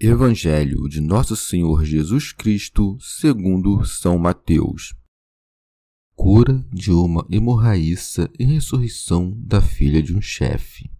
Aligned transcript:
Evangelho 0.00 0.88
de 0.88 1.00
Nosso 1.00 1.36
Senhor 1.36 1.84
Jesus 1.84 2.32
Cristo, 2.32 2.98
segundo 3.00 3.84
São 3.84 4.18
Mateus. 4.18 4.92
Cura 6.16 6.66
de 6.72 6.90
uma 6.90 7.24
hemorraíça 7.30 8.28
e 8.36 8.44
ressurreição 8.44 9.32
da 9.38 9.62
filha 9.62 10.02
de 10.02 10.12
um 10.12 10.20
chefe. 10.20 10.90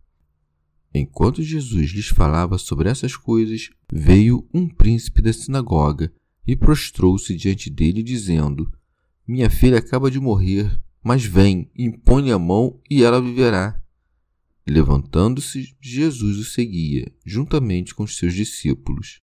Enquanto 0.94 1.42
Jesus 1.42 1.90
lhes 1.90 2.06
falava 2.06 2.56
sobre 2.56 2.88
essas 2.88 3.16
coisas, 3.16 3.68
veio 3.92 4.48
um 4.54 4.68
príncipe 4.68 5.20
da 5.20 5.32
sinagoga 5.32 6.12
e 6.46 6.54
prostrou-se 6.54 7.34
diante 7.34 7.68
dele, 7.68 8.00
dizendo: 8.00 8.72
Minha 9.26 9.50
filha 9.50 9.78
acaba 9.78 10.08
de 10.08 10.20
morrer, 10.20 10.80
mas 11.02 11.24
vem, 11.24 11.68
impõe 11.76 12.30
a 12.30 12.38
mão 12.38 12.80
e 12.88 13.02
ela 13.02 13.20
viverá. 13.20 13.82
Levantando-se, 14.66 15.76
Jesus 15.80 16.38
o 16.38 16.44
seguia, 16.44 17.12
juntamente 17.24 17.94
com 17.94 18.04
os 18.04 18.16
seus 18.16 18.32
discípulos. 18.32 19.20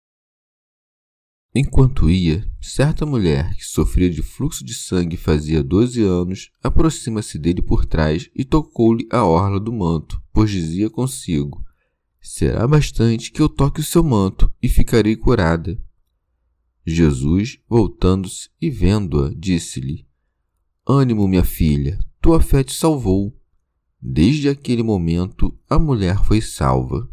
Enquanto 1.54 2.10
ia, 2.10 2.50
certa 2.60 3.06
mulher 3.06 3.56
que 3.56 3.66
sofria 3.66 4.10
de 4.10 4.22
fluxo 4.22 4.64
de 4.66 4.74
sangue 4.74 5.16
fazia 5.16 5.64
doze 5.64 6.04
anos 6.04 6.52
aproxima-se 6.62 7.38
dele 7.38 7.62
por 7.62 7.86
trás 7.86 8.30
e 8.36 8.44
tocou-lhe 8.44 9.08
a 9.12 9.24
orla 9.24 9.60
do 9.60 9.72
manto, 9.72 10.22
pois 10.34 10.50
dizia 10.50 10.90
consigo: 10.90 11.64
Será 12.20 12.68
bastante 12.68 13.32
que 13.32 13.42
eu 13.42 13.48
toque 13.48 13.80
o 13.80 13.84
seu 13.84 14.04
manto 14.04 14.52
e 14.62 14.68
ficarei 14.68 15.16
curada. 15.16 15.80
Jesus, 16.86 17.60
voltando-se 17.68 18.50
e 18.62 18.70
vendo-a, 18.70 19.34
disse-lhe: 19.36 20.08
Ânimo, 20.88 21.28
minha 21.28 21.44
filha, 21.44 22.00
tua 22.22 22.42
fé 22.42 22.64
te 22.64 22.74
salvou 22.74 23.37
Desde 24.02 24.48
aquele 24.48 24.84
momento, 24.84 25.58
a 25.70 25.80
mulher 25.80 26.24
foi 26.24 26.40
salva. 26.40 27.10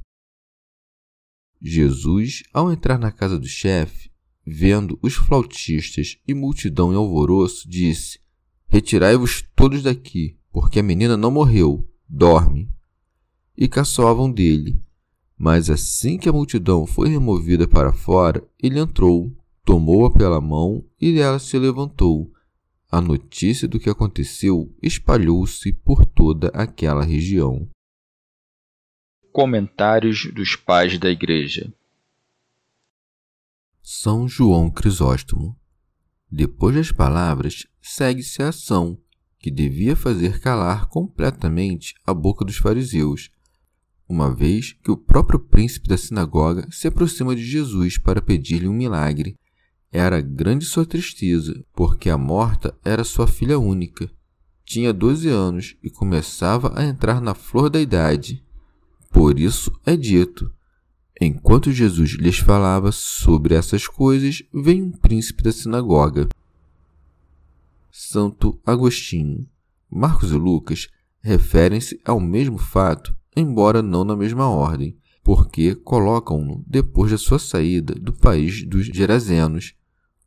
Jesus, 1.61 2.43
ao 2.53 2.71
entrar 2.71 2.99
na 2.99 3.11
casa 3.11 3.39
do 3.39 3.47
chefe, 3.47 4.11
vendo 4.47 4.99
os 5.03 5.15
flautistas 5.15 6.19
e 6.28 6.34
multidão 6.34 6.93
em 6.93 6.97
alvoroço, 6.97 7.69
disse: 7.69 8.21
Retirai-vos 8.69 9.43
todos 9.56 9.83
daqui, 9.83 10.37
porque 10.53 10.81
a 10.81 10.83
menina 10.83 11.17
não 11.17 11.31
morreu, 11.31 11.89
dorme. 12.06 12.71
E 13.56 13.66
caçoavam 13.66 14.31
dele. 14.31 14.78
Mas 15.39 15.71
assim 15.71 16.19
que 16.19 16.28
a 16.28 16.33
multidão 16.33 16.87
foi 16.87 17.09
removida 17.09 17.66
para 17.66 17.93
fora, 17.93 18.47
ele 18.62 18.78
entrou, 18.78 19.34
tomou-a 19.65 20.11
pela 20.11 20.41
mão 20.41 20.84
e 21.01 21.19
ela 21.19 21.39
se 21.39 21.59
levantou 21.59 22.31
a 22.94 23.00
notícia 23.00 23.66
do 23.66 23.81
que 23.81 23.91
aconteceu 23.91 24.72
espalhou-se 24.81 25.72
por 25.72 26.06
toda 26.06 26.47
aquela 26.55 27.03
região. 27.03 27.69
Comentários 29.32 30.32
dos 30.32 30.55
Pais 30.55 30.97
da 30.97 31.10
Igreja 31.10 31.75
São 33.83 34.28
João 34.28 34.71
Crisóstomo 34.71 35.59
Depois 36.31 36.77
das 36.77 36.93
palavras, 36.93 37.66
segue-se 37.83 38.41
a 38.44 38.50
ação, 38.50 38.97
que 39.41 39.50
devia 39.50 39.97
fazer 39.97 40.38
calar 40.38 40.87
completamente 40.87 41.94
a 42.06 42.15
boca 42.15 42.44
dos 42.44 42.59
fariseus, 42.59 43.28
uma 44.09 44.33
vez 44.33 44.72
que 44.72 44.93
o 44.93 44.97
próprio 44.97 45.41
príncipe 45.41 45.88
da 45.88 45.97
sinagoga 45.97 46.69
se 46.71 46.87
aproxima 46.87 47.34
de 47.34 47.44
Jesus 47.44 47.99
para 47.99 48.22
pedir-lhe 48.22 48.69
um 48.69 48.72
milagre 48.72 49.34
era 49.94 50.21
grande 50.21 50.65
sua 50.65 50.84
tristeza, 50.84 51.65
porque 51.72 52.10
a 52.10 52.19
morta 52.19 52.77
era 52.84 53.05
sua 53.05 53.28
filha 53.28 53.60
única. 53.60 54.10
Tinha 54.65 54.93
doze 54.93 55.28
anos 55.28 55.77
e 55.84 55.88
começava 55.88 56.72
a 56.75 56.84
entrar 56.84 57.21
na 57.21 57.32
flor 57.32 57.71
da 57.71 57.81
idade. 57.81 58.43
Por 59.12 59.38
isso 59.38 59.71
é 59.87 59.97
dito: 59.97 60.53
enquanto 61.21 61.71
Jesus 61.71 62.10
lhes 62.15 62.38
falava 62.38 62.91
sobre 62.91 63.54
essas 63.54 63.87
coisas, 63.87 64.43
veio 64.53 64.84
um 64.84 64.91
príncipe 64.91 65.44
da 65.44 65.53
sinagoga. 65.53 66.28
Santo 67.88 68.60
Agostinho. 68.66 69.47
Marcos 69.88 70.33
e 70.33 70.37
Lucas 70.37 70.88
referem-se 71.22 72.00
ao 72.04 72.19
mesmo 72.19 72.59
fato, 72.59 73.16
embora 73.37 73.81
não 73.81 74.03
na 74.03 74.16
mesma 74.16 74.49
ordem, 74.49 74.99
porque 75.22 75.77
colocam-no 75.77 76.65
depois 76.66 77.12
da 77.12 77.19
sua 77.19 77.38
saída 77.38 77.94
do 77.94 78.12
país 78.12 78.66
dos 78.66 78.87
Gerazenos, 78.87 79.72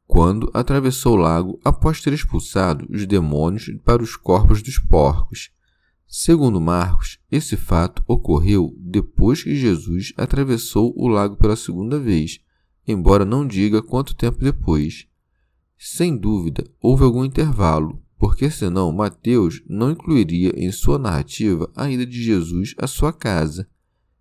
quando 0.08 0.50
atravessou 0.54 1.14
o 1.14 1.22
lago 1.22 1.60
após 1.64 2.02
ter 2.02 2.14
expulsado 2.14 2.88
os 2.90 3.06
demônios 3.06 3.70
para 3.84 4.02
os 4.02 4.16
corpos 4.16 4.64
dos 4.64 4.80
porcos. 4.80 5.52
Segundo 6.08 6.62
Marcos, 6.62 7.20
esse 7.30 7.58
fato 7.58 8.02
ocorreu 8.08 8.74
depois 8.80 9.44
que 9.44 9.56
Jesus 9.56 10.14
atravessou 10.16 10.94
o 10.96 11.10
lago 11.10 11.36
pela 11.36 11.58
segunda 11.58 12.00
vez, 12.00 12.40
embora 12.88 13.26
não 13.26 13.46
diga 13.46 13.84
quanto 13.84 14.16
tempo 14.16 14.40
depois. 14.40 15.06
Sem 15.78 16.18
dúvida, 16.18 16.64
houve 16.82 17.04
algum 17.04 17.26
intervalo, 17.26 18.02
porque 18.18 18.50
senão 18.50 18.92
Mateus 18.94 19.62
não 19.68 19.92
incluiria 19.92 20.54
em 20.56 20.72
sua 20.72 20.98
narrativa 20.98 21.70
a 21.76 21.92
ida 21.92 22.06
de 22.06 22.24
Jesus 22.24 22.74
à 22.78 22.88
sua 22.88 23.12
casa. 23.12 23.68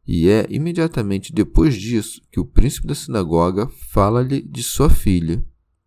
E 0.05 0.29
é 0.29 0.47
imediatamente 0.51 1.33
depois 1.33 1.75
disso 1.77 2.21
que 2.31 2.41
o 2.41 2.45
príncipe 2.45 2.89
da 2.89 2.95
sinagoga 2.95 3.69
fala-lhe 3.91 4.43
de 4.43 4.63
sua 4.63 4.91
filha. 4.91 5.43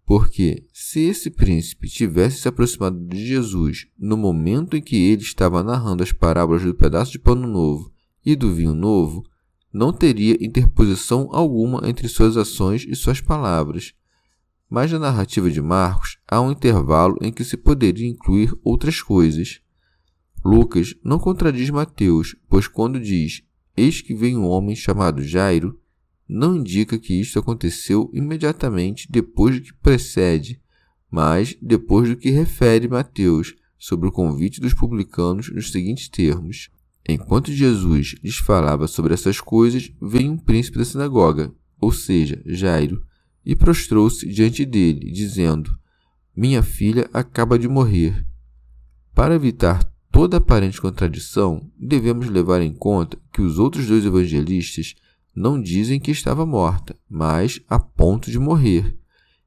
Porque 0.10 0.66
se 0.74 1.02
esse 1.02 1.30
príncipe 1.30 1.88
tivesse 1.88 2.40
se 2.40 2.48
aproximado 2.48 3.00
de 3.00 3.28
Jesus 3.28 3.86
no 3.96 4.18
momento 4.18 4.76
em 4.76 4.82
que 4.82 4.96
ele 4.96 5.22
estava 5.22 5.62
narrando 5.62 6.02
as 6.02 6.12
parábolas 6.12 6.64
do 6.64 6.74
pedaço 6.74 7.12
de 7.12 7.20
pano 7.20 7.48
novo 7.48 7.94
e 8.26 8.36
do 8.36 8.52
vinho 8.52 8.74
novo, 8.74 9.24
não 9.72 9.94
teria 9.94 10.36
interposição 10.44 11.30
alguma 11.32 11.88
entre 11.88 12.08
suas 12.08 12.38
ações 12.38 12.88
e 12.90 12.96
suas 12.96 13.22
palavras. 13.22 13.94
Mas 14.68 14.92
na 14.92 14.98
narrativa 14.98 15.52
de 15.52 15.62
Marcos 15.62 16.18
há 16.28 16.42
um 16.42 16.52
intervalo 16.52 17.16
em 17.22 17.32
que 17.32 17.44
se 17.44 17.56
poderia 17.56 18.08
incluir 18.08 18.52
outras 18.64 19.04
coisas. 19.04 19.62
Lucas 20.44 20.96
não 21.04 21.20
contradiz 21.20 21.70
Mateus, 21.70 22.36
pois 22.50 22.68
quando 22.68 23.00
diz: 23.00 23.44
Eis 23.78 24.02
que 24.02 24.16
vem 24.16 24.36
um 24.36 24.48
homem 24.48 24.76
chamado 24.76 25.22
Jairo, 25.22 25.79
não 26.30 26.56
indica 26.56 27.00
que 27.00 27.20
isto 27.20 27.40
aconteceu 27.40 28.12
imediatamente 28.14 29.08
depois 29.10 29.56
do 29.56 29.62
que 29.64 29.74
precede, 29.74 30.62
mas 31.10 31.58
depois 31.60 32.08
do 32.08 32.16
que 32.16 32.30
refere 32.30 32.88
Mateus 32.88 33.56
sobre 33.80 34.08
o 34.08 34.12
convite 34.12 34.62
dos 34.62 34.76
publicanos 34.76 35.50
nos 35.50 35.72
seguintes 35.72 36.08
termos: 36.08 36.70
Enquanto 37.08 37.52
Jesus 37.52 38.16
lhes 38.24 38.38
falava 38.38 38.88
sobre 38.88 39.16
essas 39.16 39.42
coisas, 39.42 39.92
veio 40.00 40.32
um 40.32 40.38
príncipe 40.38 40.78
da 40.78 40.86
sinagoga, 40.86 41.52
ou 41.82 41.92
seja, 41.92 42.40
Jairo, 42.46 43.04
e 43.44 43.56
prostrou-se 43.56 44.28
diante 44.28 44.64
dele, 44.66 45.12
dizendo: 45.12 45.76
Minha 46.36 46.62
filha 46.62 47.10
acaba 47.12 47.58
de 47.58 47.68
morrer. 47.68 48.24
Para 49.16 49.34
evitar 49.34 49.84
toda 50.12 50.38
aparente 50.38 50.80
contradição, 50.80 51.72
devemos 51.76 52.30
levar 52.30 52.62
em 52.62 52.74
conta 52.74 53.18
que 53.34 53.42
os 53.42 53.58
outros 53.58 53.88
dois 53.88 54.06
evangelistas 54.06 54.94
não 55.40 55.60
dizem 55.60 56.02
que 56.02 56.12
estava 56.12 56.46
morta, 56.46 56.94
mas 57.10 57.62
a 57.70 57.80
ponto 57.80 58.30
de 58.30 58.38
morrer, 58.38 58.98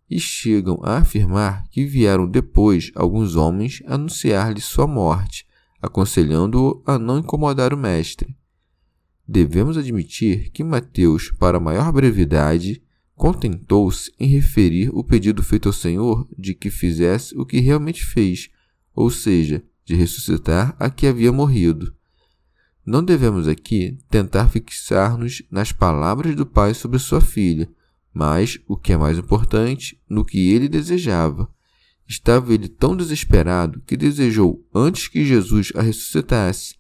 e 0.09 0.19
chegam 0.19 0.81
a 0.83 0.97
afirmar 0.97 1.69
que 1.71 1.85
vieram 1.85 2.27
depois 2.27 2.91
alguns 2.95 3.37
homens 3.37 3.83
anunciar-lhe 3.87 4.61
sua 4.63 4.87
morte, 4.87 5.47
aconselhando-o 5.83 6.83
a 6.87 6.99
não 6.99 7.19
incomodar 7.19 7.75
o 7.75 7.77
mestre. 7.77 8.35
Devemos 9.29 9.77
admitir 9.77 10.51
que 10.51 10.65
Mateus, 10.65 11.31
para 11.31 11.61
maior 11.61 11.93
brevidade, 11.93 12.83
contentou-se 13.15 14.11
em 14.19 14.27
referir 14.29 14.89
o 14.95 15.05
pedido 15.05 15.43
feito 15.43 15.69
ao 15.69 15.75
Senhor 15.75 16.27
de 16.39 16.55
que 16.55 16.71
fizesse 16.71 17.37
o 17.37 17.45
que 17.45 17.61
realmente 17.61 18.03
fez, 18.03 18.49
ou 18.95 19.11
seja, 19.11 19.63
de 19.85 19.95
ressuscitar 19.95 20.75
a 20.79 20.89
que 20.89 21.07
havia 21.07 21.31
morrido. 21.31 21.95
Não 22.85 23.05
devemos 23.05 23.47
aqui 23.47 23.97
tentar 24.11 24.49
fixar-nos 24.49 25.43
nas 25.51 25.71
palavras 25.71 26.35
do 26.35 26.45
pai 26.45 26.75
sobre 26.75 26.99
sua 26.99 27.21
filha, 27.21 27.71
mas, 28.13 28.59
o 28.67 28.77
que 28.77 28.93
é 28.93 28.97
mais 28.97 29.19
importante, 29.19 30.01
no 30.09 30.25
que 30.25 30.51
ele 30.51 30.69
desejava. 30.69 31.49
Estava 32.07 32.53
ele 32.53 32.69
tão 32.69 32.97
desesperado 32.97 33.81
que 33.87 33.97
desejou 33.97 34.67
antes 34.75 35.09
que 35.09 35.25
Jesus 35.25 35.73
a 35.75 35.81
ressuscitasse, 35.81 36.75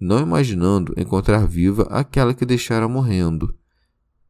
não 0.00 0.20
imaginando 0.20 0.94
encontrar 0.96 1.46
viva 1.46 1.82
aquela 1.84 2.34
que 2.34 2.44
deixara 2.44 2.88
morrendo. 2.88 3.54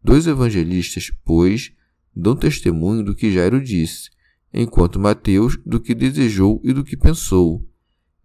Dois 0.03 0.27
evangelistas, 0.27 1.11
pois, 1.25 1.73
dão 2.15 2.37
testemunho 2.37 3.05
do 3.05 3.15
que 3.15 3.33
Jairo 3.33 3.63
disse, 3.63 4.11
enquanto 4.53 4.99
Mateus 4.99 5.57
do 5.65 5.81
que 5.81 5.95
desejou 5.95 6.61
e 6.63 6.73
do 6.73 6.85
que 6.85 6.97
pensou. 6.97 7.67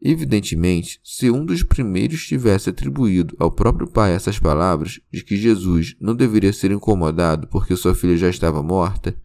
Evidentemente, 0.02 1.00
se 1.04 1.32
um 1.32 1.44
dos 1.44 1.64
primeiros 1.64 2.26
tivesse 2.26 2.70
atribuído 2.70 3.36
ao 3.40 3.52
próprio 3.52 3.88
pai 3.88 4.14
essas 4.14 4.38
palavras 4.38 5.00
de 5.12 5.24
que 5.24 5.36
Jesus 5.36 5.96
não 6.00 6.16
deveria 6.16 6.54
ser 6.54 6.72
incomodado 6.72 7.48
porque 7.48 7.76
sua 7.76 7.96
filha 7.96 8.16
já 8.16 8.30
estava 8.30 8.62
morta, 8.62 9.20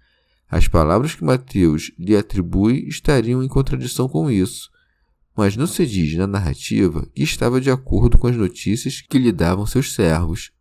as 0.49 0.69
palavras 0.69 1.15
que 1.15 1.25
Mateus 1.25 1.93
lhe 1.99 2.17
atribui 2.17 2.87
estariam 2.89 3.43
em 3.43 3.49
contradição 3.49 4.09
com 4.09 4.31
isso. 4.31 4.71
Mas 5.37 5.57
não 5.57 5.67
se 5.67 5.87
diz 5.87 6.15
na 6.17 6.27
narrativa 6.27 7.07
que 7.15 7.23
estava 7.23 7.61
de 7.61 7.71
acordo 7.71 8.19
com 8.19 8.27
as 8.27 8.37
notícias 8.37 9.01
que 9.01 9.19
lhe 9.19 9.33
davam 9.33 9.67
seus 9.67 9.95
servos. 9.95 10.53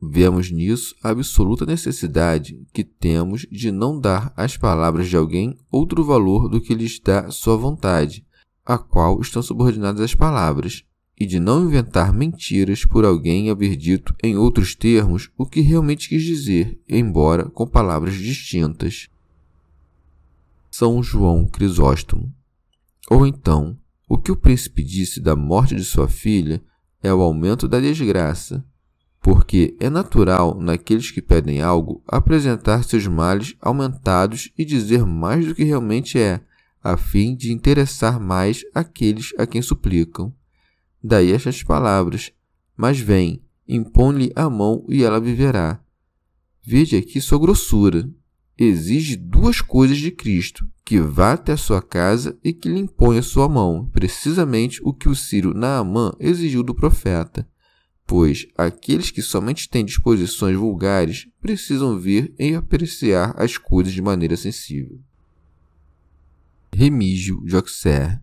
Vemos 0.00 0.50
nisso 0.50 0.94
a 1.02 1.10
absoluta 1.10 1.66
necessidade 1.66 2.58
que 2.72 2.84
temos 2.84 3.46
de 3.50 3.70
não 3.70 4.00
dar 4.00 4.32
às 4.36 4.56
palavras 4.56 5.08
de 5.08 5.16
alguém 5.16 5.58
outro 5.70 6.04
valor 6.04 6.48
do 6.48 6.60
que 6.60 6.74
lhes 6.74 7.00
dá 7.00 7.30
sua 7.30 7.56
vontade 7.56 8.24
a 8.68 8.76
qual 8.76 9.18
estão 9.22 9.40
subordinadas 9.40 10.02
as 10.02 10.14
palavras, 10.14 10.84
e 11.18 11.24
de 11.24 11.40
não 11.40 11.64
inventar 11.64 12.12
mentiras 12.12 12.84
por 12.84 13.02
alguém 13.02 13.50
haver 13.50 13.74
dito 13.74 14.14
em 14.22 14.36
outros 14.36 14.74
termos 14.74 15.30
o 15.38 15.46
que 15.46 15.62
realmente 15.62 16.06
quis 16.06 16.22
dizer, 16.22 16.78
embora 16.86 17.46
com 17.46 17.66
palavras 17.66 18.14
distintas. 18.14 19.08
São 20.70 21.02
João 21.02 21.46
Crisóstomo. 21.46 22.30
Ou 23.10 23.26
então, 23.26 23.74
o 24.06 24.18
que 24.18 24.30
o 24.30 24.36
príncipe 24.36 24.84
disse 24.84 25.18
da 25.18 25.34
morte 25.34 25.74
de 25.74 25.82
sua 25.82 26.06
filha 26.06 26.62
é 27.02 27.12
o 27.12 27.22
aumento 27.22 27.66
da 27.66 27.80
desgraça, 27.80 28.62
porque 29.22 29.76
é 29.80 29.88
natural 29.88 30.60
naqueles 30.60 31.10
que 31.10 31.22
pedem 31.22 31.62
algo 31.62 32.02
apresentar 32.06 32.84
seus 32.84 33.06
males 33.06 33.56
aumentados 33.62 34.52
e 34.58 34.64
dizer 34.64 35.06
mais 35.06 35.46
do 35.46 35.54
que 35.54 35.64
realmente 35.64 36.18
é, 36.18 36.42
a 36.82 36.96
fim 36.96 37.34
de 37.34 37.52
interessar 37.52 38.20
mais 38.20 38.62
aqueles 38.74 39.32
a 39.38 39.46
quem 39.46 39.60
suplicam. 39.62 40.32
Daí 41.02 41.32
estas 41.32 41.62
palavras: 41.62 42.32
Mas 42.76 42.98
vem, 42.98 43.42
impõe-lhe 43.66 44.32
a 44.34 44.48
mão 44.48 44.84
e 44.88 45.02
ela 45.02 45.20
viverá. 45.20 45.80
Veja 46.62 46.98
aqui 46.98 47.20
sua 47.20 47.38
grossura. 47.38 48.08
Exige 48.56 49.14
duas 49.16 49.60
coisas 49.60 49.98
de 49.98 50.10
Cristo: 50.10 50.68
que 50.84 51.00
vá 51.00 51.34
até 51.34 51.52
a 51.52 51.56
sua 51.56 51.80
casa 51.80 52.36
e 52.42 52.52
que 52.52 52.68
lhe 52.68 52.80
imponha 52.80 53.22
sua 53.22 53.48
mão, 53.48 53.88
precisamente 53.92 54.80
o 54.82 54.92
que 54.92 55.08
o 55.08 55.14
Ciro 55.14 55.54
Naamã 55.54 56.12
exigiu 56.18 56.62
do 56.62 56.74
profeta. 56.74 57.48
Pois 58.06 58.46
aqueles 58.56 59.10
que 59.10 59.20
somente 59.20 59.68
têm 59.68 59.84
disposições 59.84 60.56
vulgares 60.56 61.28
precisam 61.40 61.98
ver 61.98 62.34
e 62.38 62.54
apreciar 62.54 63.34
as 63.36 63.58
coisas 63.58 63.92
de 63.92 64.00
maneira 64.00 64.34
sensível. 64.34 64.98
Remígio 66.72 67.42
de 67.44 67.56
Auxerre. 67.56 68.20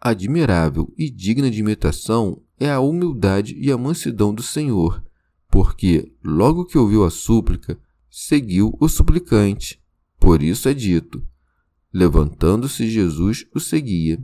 Admirável 0.00 0.92
e 0.98 1.08
digna 1.10 1.50
de 1.50 1.60
imitação 1.60 2.42
é 2.58 2.70
a 2.70 2.80
humildade 2.80 3.56
e 3.58 3.70
a 3.72 3.78
mansidão 3.78 4.34
do 4.34 4.42
Senhor, 4.42 5.02
porque, 5.48 6.12
logo 6.22 6.64
que 6.64 6.76
ouviu 6.76 7.04
a 7.04 7.10
súplica, 7.10 7.78
seguiu 8.10 8.76
o 8.80 8.88
suplicante. 8.88 9.80
Por 10.18 10.42
isso 10.42 10.68
é 10.68 10.74
dito: 10.74 11.26
levantando-se 11.92 12.88
Jesus 12.88 13.46
o 13.54 13.60
seguia. 13.60 14.22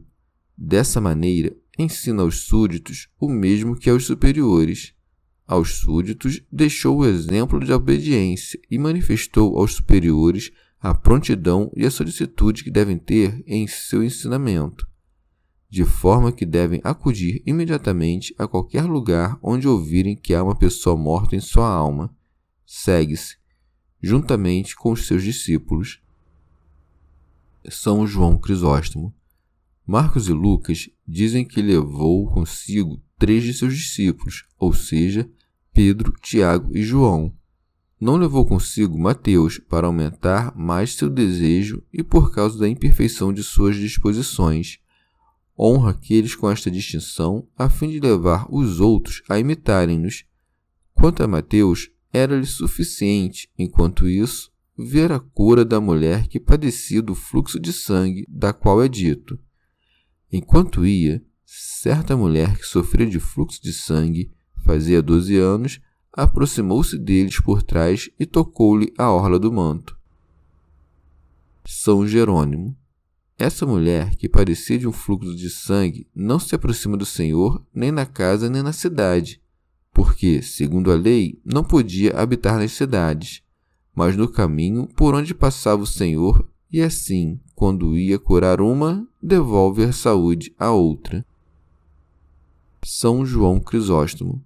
Dessa 0.57 1.01
maneira, 1.01 1.57
ensina 1.79 2.23
aos 2.23 2.41
súditos 2.41 3.09
o 3.19 3.29
mesmo 3.29 3.77
que 3.77 3.89
aos 3.89 4.05
superiores. 4.05 4.93
Aos 5.47 5.77
súditos 5.77 6.43
deixou 6.53 6.99
o 6.99 7.07
exemplo 7.07 7.59
de 7.59 7.73
obediência 7.73 8.61
e 8.71 8.79
manifestou 8.79 9.59
aos 9.59 9.75
superiores 9.75 10.53
a 10.81 10.95
prontidão 10.95 11.71
e 11.77 11.85
a 11.85 11.91
solicitude 11.91 12.65
que 12.65 12.71
devem 12.71 12.97
ter 12.97 13.45
em 13.47 13.67
seu 13.67 14.03
ensinamento, 14.03 14.89
de 15.69 15.85
forma 15.85 16.33
que 16.33 16.47
devem 16.47 16.81
acudir 16.83 17.43
imediatamente 17.45 18.35
a 18.39 18.49
qualquer 18.49 18.85
lugar 18.85 19.39
onde 19.43 19.69
ouvirem 19.69 20.17
que 20.17 20.35
há 20.35 20.43
uma 20.43 20.57
pessoa 20.57 20.97
morta 20.97 21.37
em 21.37 21.41
sua 21.41 21.69
alma. 21.69 22.15
Segue-se, 22.65 23.37
juntamente 24.03 24.75
com 24.75 24.93
os 24.93 25.07
seus 25.07 25.23
discípulos. 25.23 26.01
São 27.69 28.07
João 28.07 28.39
Crisóstomo. 28.39 29.15
Marcos 29.87 30.29
e 30.29 30.33
Lucas 30.33 30.89
dizem 31.07 31.45
que 31.45 31.61
levou 31.61 32.31
consigo 32.31 33.03
três 33.19 33.43
de 33.43 33.53
seus 33.53 33.77
discípulos, 33.77 34.47
ou 34.59 34.73
seja, 34.73 35.29
Pedro, 35.73 36.13
Tiago 36.23 36.75
e 36.75 36.83
João 36.83 37.35
não 38.01 38.17
levou 38.17 38.47
consigo 38.47 38.99
Mateus 38.99 39.59
para 39.59 39.87
aumentar 39.87 40.57
mais 40.57 40.95
seu 40.95 41.11
desejo 41.11 41.83
e 41.93 42.03
por 42.03 42.33
causa 42.33 42.59
da 42.59 42.69
imperfeição 42.69 43.33
de 43.33 43.45
suas 43.45 43.77
disposições. 43.77 44.79
Honra 45.59 45.91
aqueles 45.91 46.35
com 46.35 46.51
esta 46.51 46.71
distinção, 46.71 47.47
a 47.59 47.69
fim 47.69 47.91
de 47.91 48.01
levar 48.01 48.47
os 48.51 48.81
outros 48.81 49.23
a 49.29 49.39
imitarem-nos. 49.39 50.25
Quanto 50.95 51.23
a 51.23 51.29
Mateus, 51.29 51.91
era-lhe 52.11 52.47
suficiente, 52.47 53.51
enquanto 53.59 54.09
isso, 54.09 54.51
ver 54.77 55.13
a 55.13 55.21
cura 55.21 55.63
da 55.63 55.79
mulher 55.79 56.27
que 56.27 56.41
padecia 56.41 57.03
do 57.03 57.15
fluxo 57.15 57.61
de 57.61 57.73
sangue, 57.73 58.25
da 58.27 58.55
qual 58.55 58.83
é 58.83 58.89
dito. 58.89 59.39
Enquanto 60.33 60.87
ia, 60.87 61.23
certa 61.45 62.17
mulher 62.17 62.57
que 62.57 62.65
sofria 62.65 63.07
de 63.07 63.21
fluxo 63.21 63.63
de 63.63 63.75
sangue, 63.75 64.31
fazia 64.65 65.03
doze 65.03 65.37
anos, 65.37 65.81
aproximou-se 66.13 66.99
deles 66.99 67.41
por 67.41 67.63
trás 67.63 68.11
e 68.19 68.27
tocou-lhe 68.27 68.93
a 68.99 69.11
orla 69.11 69.39
do 69.39 69.53
manto. 69.53 69.97
São 71.65 72.07
Jerônimo. 72.07 72.77
Essa 73.39 73.65
mulher, 73.65 74.17
que 74.17 74.29
parecia 74.29 74.79
de 74.79 74.87
um 74.87 74.93
fluxo 74.93 75.35
de 75.35 75.49
sangue, 75.49 76.07
não 76.15 76.39
se 76.39 76.55
aproxima 76.55 76.97
do 76.97 77.07
Senhor 77.07 77.65
nem 77.73 77.91
na 77.91 78.05
casa 78.05 78.51
nem 78.51 78.63
na 78.63 78.73
cidade, 78.73 79.41
porque, 79.93 80.43
segundo 80.43 80.93
a 80.93 80.95
lei, 80.95 81.41
não 81.45 81.65
podia 81.65 82.19
habitar 82.19 82.59
nas 82.59 82.73
cidades, 82.73 83.43
mas 83.95 84.17
no 84.17 84.29
caminho 84.29 84.87
por 84.89 85.15
onde 85.15 85.35
passava 85.35 85.83
o 85.83 85.87
Senhor, 85.87 86.47
e 86.71 86.83
assim, 86.83 87.41
quando 87.55 87.97
ia 87.97 88.19
curar 88.19 88.61
uma, 88.61 89.09
devolve 89.23 89.85
a 89.85 89.93
saúde 89.93 90.55
à 90.59 90.71
outra. 90.71 91.25
São 92.83 93.25
João 93.25 93.59
Crisóstomo. 93.59 94.45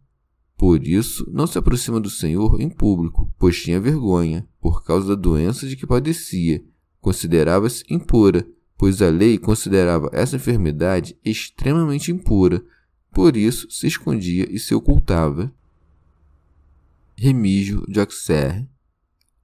Por 0.65 0.83
isso, 0.89 1.31
não 1.31 1.47
se 1.47 1.59
aproxima 1.59 2.01
do 2.01 2.09
Senhor 2.09 2.59
em 2.59 2.71
público, 2.71 3.31
pois 3.39 3.63
tinha 3.63 3.79
vergonha, 3.79 4.49
por 4.63 4.83
causa 4.83 5.09
da 5.09 5.15
doença 5.15 5.69
de 5.69 5.77
que 5.77 5.87
padecia. 5.87 6.65
Considerava-se 7.03 7.85
impura, 7.91 8.49
pois 8.75 9.03
a 9.03 9.11
lei 9.11 9.37
considerava 9.37 10.09
essa 10.11 10.37
enfermidade 10.37 11.19
extremamente 11.23 12.11
impura. 12.11 12.65
Por 13.13 13.37
isso, 13.37 13.71
se 13.71 13.87
escondia 13.87 14.51
e 14.51 14.59
se 14.59 14.75
ocultava. 14.75 15.53
Remígio 17.15 17.85
de 17.87 18.01
Auxerre. 18.01 18.67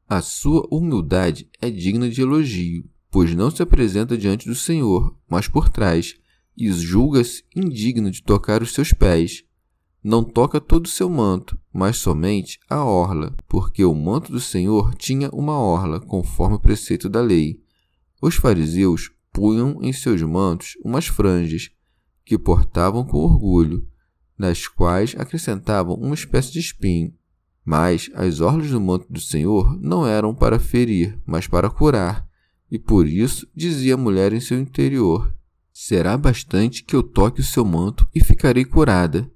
A 0.08 0.22
sua 0.22 0.66
humildade 0.70 1.50
é 1.60 1.68
digna 1.68 2.08
de 2.08 2.22
elogio, 2.22 2.88
pois 3.10 3.34
não 3.34 3.50
se 3.50 3.62
apresenta 3.62 4.16
diante 4.16 4.48
do 4.48 4.54
Senhor, 4.54 5.14
mas 5.28 5.46
por 5.46 5.68
trás, 5.68 6.16
e 6.56 6.72
julga-se 6.72 7.44
indigno 7.54 8.10
de 8.10 8.22
tocar 8.22 8.62
os 8.62 8.72
seus 8.72 8.90
pés 8.90 9.44
não 10.02 10.24
toca 10.24 10.60
todo 10.60 10.86
o 10.86 10.90
seu 10.90 11.08
manto, 11.10 11.58
mas 11.72 11.98
somente 11.98 12.58
a 12.68 12.84
orla, 12.84 13.34
porque 13.46 13.84
o 13.84 13.94
manto 13.94 14.32
do 14.32 14.40
Senhor 14.40 14.94
tinha 14.94 15.28
uma 15.30 15.58
orla, 15.58 16.00
conforme 16.00 16.56
o 16.56 16.60
preceito 16.60 17.08
da 17.08 17.20
lei. 17.20 17.60
Os 18.20 18.34
fariseus 18.34 19.10
punham 19.32 19.78
em 19.82 19.92
seus 19.92 20.22
mantos 20.22 20.76
umas 20.84 21.06
franjas, 21.06 21.70
que 22.24 22.38
portavam 22.38 23.04
com 23.04 23.18
orgulho, 23.18 23.86
nas 24.38 24.66
quais 24.66 25.14
acrescentavam 25.18 25.94
uma 25.96 26.14
espécie 26.14 26.52
de 26.52 26.60
espinho. 26.60 27.12
Mas 27.64 28.10
as 28.14 28.40
orlas 28.40 28.70
do 28.70 28.80
manto 28.80 29.06
do 29.10 29.20
Senhor 29.20 29.78
não 29.80 30.06
eram 30.06 30.34
para 30.34 30.58
ferir, 30.58 31.18
mas 31.26 31.46
para 31.46 31.68
curar, 31.68 32.26
e 32.70 32.78
por 32.78 33.06
isso 33.06 33.46
dizia 33.54 33.94
a 33.94 33.98
mulher 33.98 34.32
em 34.32 34.40
seu 34.40 34.58
interior: 34.58 35.34
Será 35.72 36.16
bastante 36.16 36.82
que 36.82 36.96
eu 36.96 37.02
toque 37.02 37.40
o 37.40 37.44
seu 37.44 37.64
manto 37.64 38.08
e 38.14 38.24
ficarei 38.24 38.64
curada. 38.64 39.30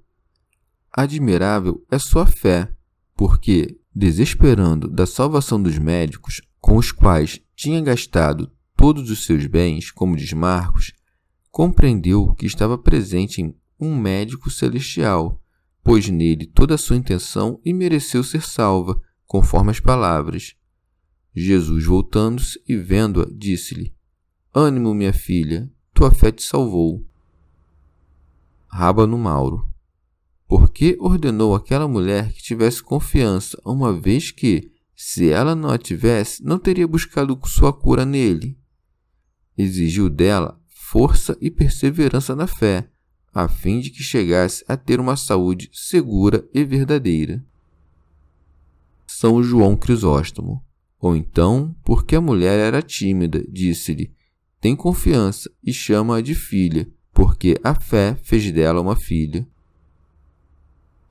Admirável 0.97 1.85
é 1.91 1.99
sua 1.99 2.25
fé, 2.25 2.71
porque, 3.17 3.77
desesperando 3.93 4.87
da 4.87 5.05
salvação 5.05 5.61
dos 5.61 5.77
médicos, 5.77 6.41
com 6.61 6.77
os 6.77 6.93
quais 6.93 7.41
tinha 7.53 7.81
gastado 7.81 8.49
todos 8.77 9.11
os 9.11 9.25
seus 9.25 9.45
bens, 9.45 9.91
como 9.91 10.15
diz 10.15 10.31
Marcos, 10.31 10.93
compreendeu 11.51 12.33
que 12.33 12.45
estava 12.45 12.77
presente 12.77 13.41
em 13.41 13.53
um 13.77 13.93
médico 13.93 14.49
celestial, 14.49 15.43
pôs 15.83 16.07
nele 16.07 16.45
toda 16.45 16.75
a 16.75 16.77
sua 16.77 16.95
intenção 16.95 17.59
e 17.65 17.73
mereceu 17.73 18.23
ser 18.23 18.41
salva, 18.41 18.97
conforme 19.25 19.71
as 19.71 19.81
palavras. 19.81 20.55
Jesus, 21.35 21.83
voltando-se 21.83 22.57
e 22.65 22.77
vendo-a, 22.77 23.27
disse-lhe: 23.29 23.93
Ânimo, 24.53 24.93
minha 24.93 25.11
filha, 25.11 25.69
tua 25.93 26.09
fé 26.09 26.31
te 26.31 26.41
salvou. 26.41 27.05
Rábano 28.69 29.17
Mauro. 29.17 29.74
Por 30.47 30.69
que 30.69 30.95
ordenou 30.99 31.55
aquela 31.55 31.87
mulher 31.87 32.31
que 32.31 32.43
tivesse 32.43 32.83
confiança, 32.83 33.59
uma 33.65 33.91
vez 33.91 34.31
que, 34.31 34.71
se 34.95 35.29
ela 35.29 35.55
não 35.55 35.69
a 35.69 35.77
tivesse, 35.77 36.43
não 36.43 36.59
teria 36.59 36.87
buscado 36.87 37.39
sua 37.45 37.73
cura 37.73 38.05
nele? 38.05 38.57
Exigiu 39.57 40.09
dela 40.09 40.59
força 40.67 41.35
e 41.41 41.49
perseverança 41.49 42.35
na 42.35 42.45
fé, 42.45 42.87
a 43.33 43.49
fim 43.49 43.79
de 43.79 43.89
que 43.89 44.03
chegasse 44.03 44.63
a 44.67 44.77
ter 44.77 44.99
uma 44.99 45.17
saúde 45.17 45.69
segura 45.73 46.47
e 46.53 46.63
verdadeira. 46.63 47.43
São 49.05 49.43
João 49.43 49.75
Crisóstomo. 49.75 50.63
Ou 50.99 51.15
então, 51.15 51.75
porque 51.83 52.15
a 52.15 52.21
mulher 52.21 52.59
era 52.59 52.81
tímida, 52.81 53.43
disse-lhe: 53.49 54.13
Tem 54.61 54.75
confiança 54.75 55.51
e 55.63 55.73
chama-a 55.73 56.21
de 56.21 56.33
filha, 56.33 56.87
porque 57.13 57.59
a 57.63 57.75
fé 57.75 58.15
fez 58.23 58.51
dela 58.51 58.79
uma 58.79 58.95
filha. 58.95 59.47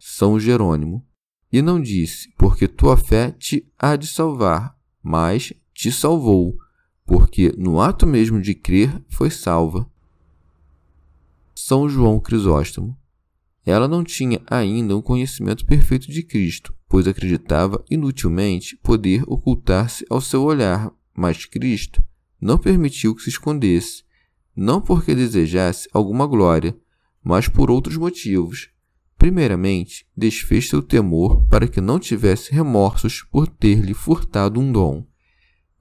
São 0.06 0.38
Jerônimo. 0.38 1.02
E 1.50 1.62
não 1.62 1.80
disse, 1.80 2.30
porque 2.36 2.68
tua 2.68 2.94
fé 2.94 3.30
te 3.30 3.66
há 3.78 3.96
de 3.96 4.06
salvar, 4.06 4.76
mas 5.02 5.50
te 5.72 5.90
salvou, 5.90 6.58
porque 7.06 7.54
no 7.56 7.80
ato 7.80 8.06
mesmo 8.06 8.38
de 8.38 8.54
crer 8.54 9.02
foi 9.08 9.30
salva. 9.30 9.90
São 11.54 11.88
João 11.88 12.20
Crisóstomo. 12.20 12.94
Ela 13.64 13.88
não 13.88 14.04
tinha 14.04 14.42
ainda 14.46 14.94
um 14.94 15.00
conhecimento 15.00 15.64
perfeito 15.64 16.12
de 16.12 16.22
Cristo, 16.22 16.74
pois 16.86 17.08
acreditava 17.08 17.82
inutilmente 17.90 18.76
poder 18.82 19.24
ocultar-se 19.26 20.04
ao 20.10 20.20
seu 20.20 20.42
olhar, 20.42 20.92
mas 21.16 21.46
Cristo 21.46 22.04
não 22.38 22.58
permitiu 22.58 23.14
que 23.14 23.22
se 23.22 23.30
escondesse, 23.30 24.04
não 24.54 24.82
porque 24.82 25.14
desejasse 25.14 25.88
alguma 25.94 26.26
glória, 26.26 26.76
mas 27.22 27.48
por 27.48 27.70
outros 27.70 27.96
motivos. 27.96 28.73
Primeiramente, 29.24 30.04
desfez 30.14 30.68
seu 30.68 30.82
temor 30.82 31.46
para 31.48 31.66
que 31.66 31.80
não 31.80 31.98
tivesse 31.98 32.52
remorsos 32.52 33.22
por 33.32 33.48
ter-lhe 33.48 33.94
furtado 33.94 34.60
um 34.60 34.70
dom. 34.70 35.02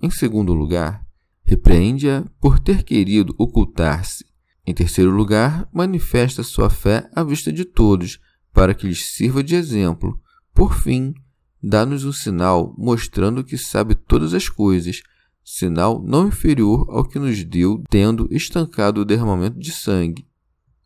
Em 0.02 0.10
segundo 0.10 0.54
lugar, 0.54 1.06
repreende-a 1.44 2.24
por 2.40 2.58
ter 2.58 2.84
querido 2.84 3.36
ocultar-se 3.38 4.24
em 4.66 4.74
terceiro 4.74 5.12
lugar, 5.12 5.68
manifesta 5.74 6.42
sua 6.42 6.70
fé 6.70 7.10
à 7.14 7.22
vista 7.22 7.52
de 7.52 7.66
todos, 7.66 8.18
para 8.54 8.74
que 8.74 8.88
lhes 8.88 9.04
sirva 9.08 9.44
de 9.44 9.56
exemplo. 9.56 10.18
Por 10.54 10.74
fim, 10.74 11.14
dá-nos 11.62 12.06
um 12.06 12.14
sinal 12.14 12.74
mostrando 12.78 13.44
que 13.44 13.58
sabe 13.58 13.94
todas 13.94 14.34
as 14.34 14.48
coisas, 14.48 15.02
sinal 15.44 16.02
não 16.02 16.30
inferior 16.30 16.86
ao 16.90 17.04
que 17.04 17.20
nos 17.20 17.44
deu 17.44 17.84
tendo 17.90 18.26
estancado 18.32 19.02
o 19.02 19.06
derramamento 19.06 19.60
de 19.60 19.74
sangue. 19.74 20.26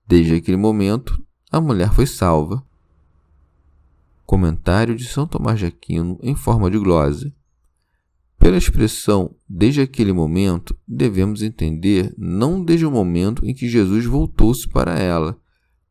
Desde 0.08 0.34
aquele 0.34 0.58
momento, 0.58 1.24
a 1.51 1.62
mulher 1.62 1.94
foi 1.94 2.06
salva. 2.06 2.63
Comentário 4.25 4.96
de 4.96 5.06
São 5.06 5.25
Tomás 5.25 5.58
de 5.60 5.66
Aquino 5.66 6.20
em 6.22 6.36
forma 6.36 6.70
de 6.70 6.77
glosa. 6.77 7.34
Pela 8.38 8.58
expressão 8.58 9.34
desde 9.48 9.82
aquele 9.82 10.12
momento, 10.12 10.77
devemos 10.88 11.42
entender 11.42 12.13
não 12.18 12.63
desde 12.63 12.86
o 12.86 12.92
momento 12.92 13.46
em 13.46 13.54
que 13.54 13.68
Jesus 13.68 14.06
voltou-se 14.06 14.68
para 14.68 15.00
ela, 15.00 15.39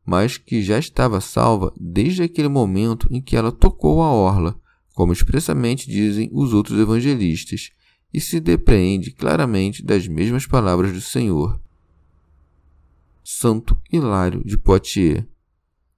mas 0.05 0.37
que 0.37 0.61
já 0.61 0.79
estava 0.79 1.19
salva 1.19 1.73
desde 1.79 2.23
aquele 2.23 2.47
momento 2.47 3.07
em 3.11 3.21
que 3.21 3.35
ela 3.35 3.51
tocou 3.51 4.01
a 4.01 4.11
orla, 4.11 4.59
como 4.93 5.11
expressamente 5.11 5.89
dizem 5.89 6.29
os 6.31 6.53
outros 6.53 6.79
evangelistas, 6.79 7.71
e 8.13 8.21
se 8.21 8.39
depreende 8.39 9.11
claramente 9.11 9.83
das 9.83 10.07
mesmas 10.07 10.45
palavras 10.47 10.93
do 10.93 11.01
Senhor. 11.01 11.59
Santo 13.23 13.77
Hilário 13.91 14.41
de 14.45 14.57
Poitiers. 14.57 15.25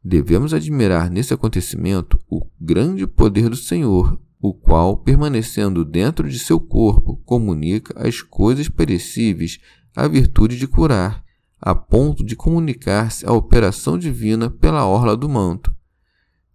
Devemos 0.04 0.54
admirar 0.54 1.10
nesse 1.10 1.34
acontecimento 1.34 2.18
o 2.30 2.46
grande 2.60 3.06
poder 3.06 3.50
do 3.50 3.56
Senhor 3.56 4.20
o 4.42 4.54
qual, 4.54 4.98
permanecendo 4.98 5.84
dentro 5.84 6.30
de 6.30 6.40
seu 6.40 6.60
corpo, 6.60 7.18
comunica 7.26 7.94
as 8.02 8.22
coisas 8.22 8.70
perecíveis 8.70 9.60
a 9.96 10.08
virtude 10.08 10.58
de 10.58 10.66
curar, 10.66 11.24
a 11.60 11.76
ponto 11.76 12.24
de 12.24 12.38
comunicar-se 12.38 13.26
à 13.26 13.34
operação 13.34 13.98
divina 13.98 14.50
pela 14.50 14.86
orla 14.86 15.18
do 15.18 15.28
manto. 15.28 15.76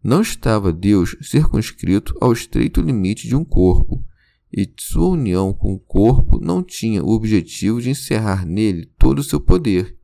Não 0.02 0.22
estava 0.22 0.72
Deus 0.72 1.14
circunscrito 1.20 2.16
ao 2.20 2.32
estreito 2.32 2.80
limite 2.80 3.28
de 3.28 3.36
um 3.36 3.44
corpo, 3.44 4.02
e 4.50 4.70
sua 4.78 5.08
união 5.08 5.52
com 5.52 5.74
o 5.74 5.80
corpo 5.80 6.38
não 6.40 6.62
tinha 6.62 7.04
o 7.04 7.10
objetivo 7.10 7.82
de 7.82 7.90
encerrar 7.90 8.46
nele 8.46 8.86
todo 8.98 9.18
o 9.18 9.24
seu 9.24 9.40
poder, 9.40 9.94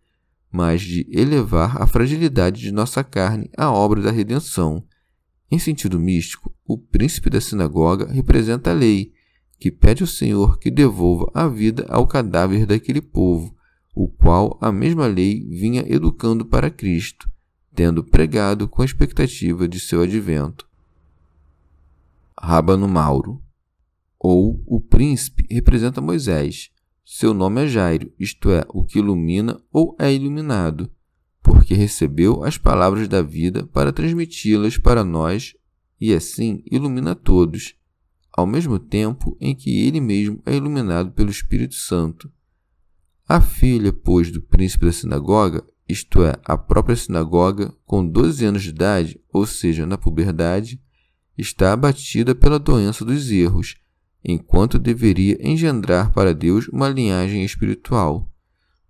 mas 0.51 0.81
de 0.81 1.07
elevar 1.11 1.81
a 1.81 1.87
fragilidade 1.87 2.61
de 2.61 2.73
nossa 2.73 3.05
carne 3.05 3.51
à 3.57 3.71
obra 3.71 4.01
da 4.03 4.11
redenção. 4.11 4.85
Em 5.51 5.59
sentido 5.59 5.99
místico, 5.99 6.55
o 6.65 6.79
príncipe 6.79 7.31
da 7.31 7.41
sinagoga 7.41 8.11
representa 8.11 8.71
a 8.71 8.75
lei, 8.75 9.13
que 9.59 9.71
pede 9.71 10.03
ao 10.03 10.07
Senhor 10.07 10.59
que 10.59 10.71
devolva 10.71 11.31
a 11.35 11.47
vida 11.47 11.87
ao 11.89 12.07
cadáver 12.07 12.67
daquele 12.67 13.01
povo, 13.01 13.55
o 13.95 14.09
qual 14.09 14.59
a 14.61 14.73
mesma 14.73 15.07
lei 15.07 15.47
vinha 15.49 15.85
educando 15.87 16.45
para 16.45 16.71
Cristo, 16.71 17.31
tendo 17.75 18.03
pregado 18.03 18.69
com 18.69 18.83
a 18.83 18.85
expectativa 18.85 19.69
de 19.69 19.79
seu 19.79 20.03
advento. 20.03 20.69
Rábano 22.41 22.89
Mauro 22.89 23.43
ou 24.19 24.63
o 24.67 24.81
príncipe 24.81 25.47
representa 25.51 26.01
Moisés. 26.01 26.71
Seu 27.13 27.35
nome 27.35 27.65
é 27.65 27.67
Jairo, 27.67 28.13
isto 28.21 28.53
é, 28.53 28.65
o 28.69 28.85
que 28.85 29.01
ilumina 29.01 29.61
ou 29.73 29.97
é 29.99 30.15
iluminado, 30.15 30.89
porque 31.43 31.75
recebeu 31.75 32.45
as 32.45 32.57
palavras 32.57 33.09
da 33.09 33.21
vida 33.21 33.67
para 33.67 33.93
transmiti-las 33.93 34.79
para 34.79 35.03
nós 35.03 35.57
e 36.01 36.15
assim 36.15 36.63
ilumina 36.71 37.17
todos, 37.17 37.75
ao 38.33 38.47
mesmo 38.47 38.79
tempo 38.79 39.37
em 39.41 39.57
que 39.57 39.85
ele 39.85 40.01
mesmo 40.01 40.41
é 40.47 40.55
iluminado 40.55 41.11
pelo 41.11 41.31
Espírito 41.31 41.75
Santo. 41.75 42.31
A 43.29 43.41
filha, 43.41 43.93
pois, 43.93 44.31
do 44.31 44.41
príncipe 44.41 44.87
da 44.87 44.93
sinagoga, 44.93 45.67
isto 45.89 46.23
é, 46.23 46.37
a 46.45 46.57
própria 46.57 46.95
sinagoga, 46.95 47.75
com 47.85 48.07
12 48.07 48.45
anos 48.45 48.63
de 48.63 48.71
idade, 48.71 49.21
ou 49.33 49.45
seja, 49.47 49.85
na 49.85 49.99
puberdade, 49.99 50.81
está 51.37 51.73
abatida 51.73 52.37
pela 52.37 52.61
doença 52.61 53.05
dos 53.05 53.33
erros, 53.33 53.80
enquanto 54.25 54.79
deveria 54.79 55.39
engendrar 55.41 56.13
para 56.13 56.35
Deus 56.35 56.69
uma 56.69 56.89
linhagem 56.89 57.45
espiritual. 57.45 58.31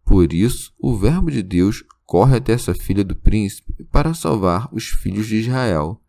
Por 0.05 0.33
isso, 0.33 0.73
o 0.79 0.97
Verbo 0.97 1.31
de 1.31 1.43
Deus 1.43 1.85
corre 2.05 2.37
até 2.37 2.53
essa 2.53 2.75
filha 2.75 3.05
do 3.05 3.15
príncipe 3.15 3.73
para 3.93 4.15
salvar 4.15 4.69
os 4.73 4.89
filhos 4.89 5.27
de 5.27 5.37
Israel 5.37 6.01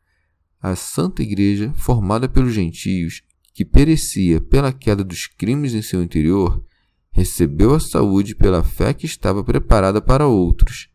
a 0.62 0.76
Santa 0.76 1.24
Igreja, 1.24 1.74
formada 1.74 2.30
pelos 2.30 2.54
gentios, 2.54 3.24
que 3.54 3.66
perecia 3.66 4.40
pela 4.40 4.72
queda 4.72 5.04
dos 5.04 5.26
crimes 5.26 5.74
em 5.74 5.82
seu 5.82 6.04
interior, 6.04 6.64
recebeu 7.12 7.74
a 7.74 7.80
saúde 7.80 8.36
pela 8.36 8.64
fé 8.64 8.94
que 8.94 9.06
estava 9.06 9.44
preparada 9.44 10.00
para 10.00 10.28
outros. 10.28 10.90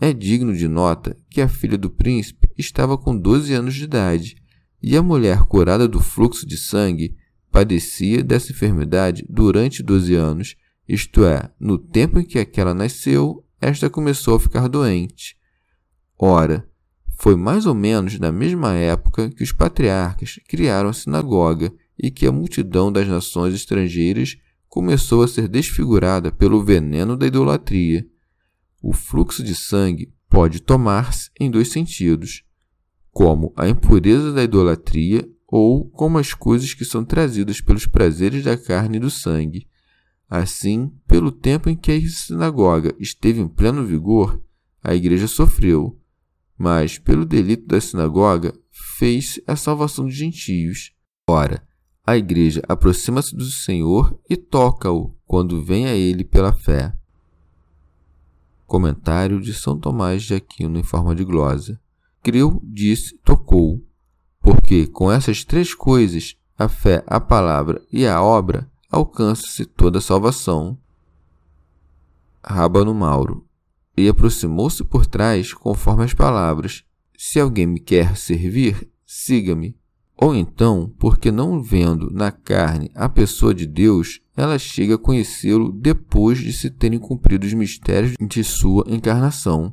É 0.00 0.12
digno 0.12 0.54
de 0.54 0.68
nota 0.68 1.16
que 1.28 1.40
a 1.40 1.48
filha 1.48 1.76
do 1.76 1.90
príncipe 1.90 2.48
estava 2.56 2.96
com 2.96 3.16
12 3.16 3.52
anos 3.52 3.74
de 3.74 3.84
idade 3.84 4.36
e 4.80 4.96
a 4.96 5.02
mulher 5.02 5.42
curada 5.44 5.86
do 5.88 6.00
fluxo 6.00 6.46
de 6.46 6.56
sangue 6.56 7.16
padecia 7.52 8.24
dessa 8.24 8.50
enfermidade 8.50 9.24
durante 9.28 9.82
12 9.82 10.14
anos, 10.14 10.56
isto 10.88 11.24
é, 11.24 11.50
no 11.60 11.78
tempo 11.78 12.18
em 12.18 12.24
que 12.24 12.38
aquela 12.38 12.72
nasceu, 12.72 13.44
esta 13.60 13.90
começou 13.90 14.34
a 14.34 14.40
ficar 14.40 14.66
doente. 14.68 15.36
Ora, 16.18 16.66
foi 17.18 17.36
mais 17.36 17.66
ou 17.66 17.74
menos 17.74 18.18
na 18.18 18.32
mesma 18.32 18.74
época 18.74 19.30
que 19.30 19.44
os 19.44 19.52
patriarcas 19.52 20.40
criaram 20.48 20.88
a 20.88 20.92
sinagoga 20.92 21.72
e 21.96 22.10
que 22.10 22.26
a 22.26 22.32
multidão 22.32 22.90
das 22.90 23.06
nações 23.06 23.54
estrangeiras 23.54 24.36
começou 24.66 25.22
a 25.22 25.28
ser 25.28 25.46
desfigurada 25.46 26.32
pelo 26.32 26.64
veneno 26.64 27.16
da 27.16 27.26
idolatria. 27.26 28.04
O 28.82 28.92
fluxo 28.92 29.42
de 29.44 29.54
sangue 29.54 30.12
pode 30.28 30.60
tomar-se 30.60 31.30
em 31.38 31.50
dois 31.50 31.68
sentidos, 31.68 32.42
como 33.12 33.52
a 33.56 33.68
impureza 33.68 34.32
da 34.32 34.42
idolatria 34.42 35.28
ou 35.54 35.84
como 35.90 36.16
as 36.16 36.32
coisas 36.32 36.72
que 36.72 36.82
são 36.82 37.04
trazidas 37.04 37.60
pelos 37.60 37.84
prazeres 37.84 38.42
da 38.42 38.56
carne 38.56 38.96
e 38.96 39.00
do 39.00 39.10
sangue. 39.10 39.68
Assim, 40.26 40.90
pelo 41.06 41.30
tempo 41.30 41.68
em 41.68 41.76
que 41.76 41.92
a 41.92 42.08
sinagoga 42.08 42.94
esteve 42.98 43.38
em 43.38 43.46
pleno 43.46 43.84
vigor, 43.84 44.42
a 44.82 44.94
igreja 44.94 45.28
sofreu, 45.28 46.00
mas, 46.56 46.96
pelo 46.98 47.26
delito 47.26 47.66
da 47.66 47.78
sinagoga, 47.78 48.54
fez 48.70 49.38
a 49.46 49.54
salvação 49.54 50.06
dos 50.06 50.14
gentios. 50.14 50.92
Ora, 51.28 51.62
a 52.06 52.16
igreja 52.16 52.62
aproxima-se 52.66 53.36
do 53.36 53.44
Senhor 53.44 54.18
e 54.30 54.38
toca-o 54.38 55.14
quando 55.26 55.62
vem 55.62 55.84
a 55.86 55.94
ele 55.94 56.24
pela 56.24 56.54
fé. 56.54 56.96
Comentário 58.66 59.38
de 59.38 59.52
São 59.52 59.78
Tomás 59.78 60.22
de 60.22 60.32
Aquino 60.32 60.78
em 60.78 60.82
forma 60.82 61.14
de 61.14 61.24
glosa. 61.24 61.78
Creu, 62.22 62.58
disse, 62.64 63.18
tocou. 63.18 63.84
Porque 64.42 64.88
com 64.88 65.10
essas 65.10 65.44
três 65.44 65.72
coisas, 65.72 66.36
a 66.58 66.68
fé, 66.68 67.04
a 67.06 67.20
palavra 67.20 67.80
e 67.92 68.06
a 68.06 68.20
obra, 68.20 68.68
alcança-se 68.90 69.64
toda 69.64 69.98
a 69.98 70.02
salvação. 70.02 70.76
Rábano 72.44 72.92
Mauro. 72.92 73.46
E 73.96 74.08
aproximou-se 74.08 74.82
por 74.84 75.06
trás, 75.06 75.54
conforme 75.54 76.04
as 76.04 76.12
palavras: 76.12 76.82
Se 77.16 77.38
alguém 77.38 77.66
me 77.66 77.78
quer 77.78 78.16
servir, 78.16 78.90
siga-me. 79.06 79.76
Ou 80.16 80.34
então, 80.34 80.92
porque 80.98 81.30
não 81.30 81.62
vendo 81.62 82.10
na 82.10 82.30
carne 82.30 82.90
a 82.94 83.08
pessoa 83.08 83.54
de 83.54 83.66
Deus, 83.66 84.20
ela 84.36 84.58
chega 84.58 84.94
a 84.94 84.98
conhecê-lo 84.98 85.72
depois 85.72 86.38
de 86.38 86.52
se 86.52 86.70
terem 86.70 86.98
cumprido 86.98 87.46
os 87.46 87.52
mistérios 87.52 88.14
de 88.20 88.44
sua 88.44 88.84
encarnação. 88.86 89.72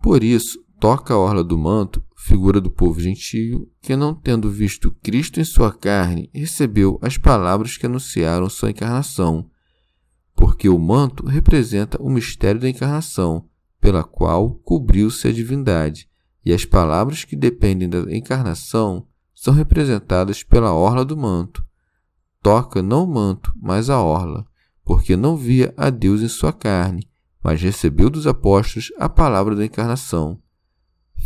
Por 0.00 0.22
isso, 0.22 0.63
toca 0.84 1.14
a 1.14 1.18
orla 1.18 1.42
do 1.42 1.56
manto, 1.56 2.04
figura 2.14 2.60
do 2.60 2.70
povo 2.70 3.00
gentio, 3.00 3.66
que 3.80 3.96
não 3.96 4.14
tendo 4.14 4.50
visto 4.50 4.94
Cristo 5.02 5.40
em 5.40 5.44
sua 5.44 5.72
carne, 5.72 6.28
recebeu 6.34 6.98
as 7.00 7.16
palavras 7.16 7.78
que 7.78 7.86
anunciaram 7.86 8.50
sua 8.50 8.68
encarnação, 8.68 9.48
porque 10.36 10.68
o 10.68 10.78
manto 10.78 11.24
representa 11.26 11.96
o 12.02 12.10
mistério 12.10 12.60
da 12.60 12.68
encarnação, 12.68 13.48
pela 13.80 14.04
qual 14.04 14.56
cobriu-se 14.56 15.26
a 15.26 15.32
divindade, 15.32 16.06
e 16.44 16.52
as 16.52 16.66
palavras 16.66 17.24
que 17.24 17.34
dependem 17.34 17.88
da 17.88 18.00
encarnação 18.14 19.06
são 19.34 19.54
representadas 19.54 20.42
pela 20.42 20.74
orla 20.74 21.02
do 21.02 21.16
manto. 21.16 21.64
Toca 22.42 22.82
não 22.82 23.04
o 23.04 23.10
manto, 23.10 23.54
mas 23.56 23.88
a 23.88 24.02
orla, 24.02 24.46
porque 24.84 25.16
não 25.16 25.34
via 25.34 25.72
a 25.78 25.88
Deus 25.88 26.20
em 26.20 26.28
sua 26.28 26.52
carne, 26.52 27.08
mas 27.42 27.62
recebeu 27.62 28.10
dos 28.10 28.26
apóstolos 28.26 28.92
a 28.98 29.08
palavra 29.08 29.56
da 29.56 29.64
encarnação. 29.64 30.43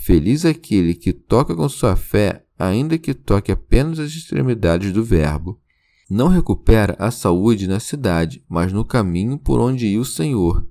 Feliz 0.08 0.46
aquele 0.46 0.94
que 0.94 1.12
toca 1.12 1.54
com 1.54 1.68
sua 1.68 1.94
fé, 1.94 2.42
ainda 2.58 2.96
que 2.96 3.12
toque 3.12 3.52
apenas 3.52 3.98
as 3.98 4.10
extremidades 4.12 4.90
do 4.90 5.04
Verbo. 5.04 5.60
Não 6.08 6.28
recupera 6.28 6.96
a 6.98 7.10
saúde 7.10 7.68
na 7.68 7.78
cidade, 7.78 8.42
mas 8.48 8.72
no 8.72 8.86
caminho 8.86 9.36
por 9.36 9.60
onde 9.60 9.86
ia 9.86 10.00
o 10.00 10.06
Senhor. 10.06 10.66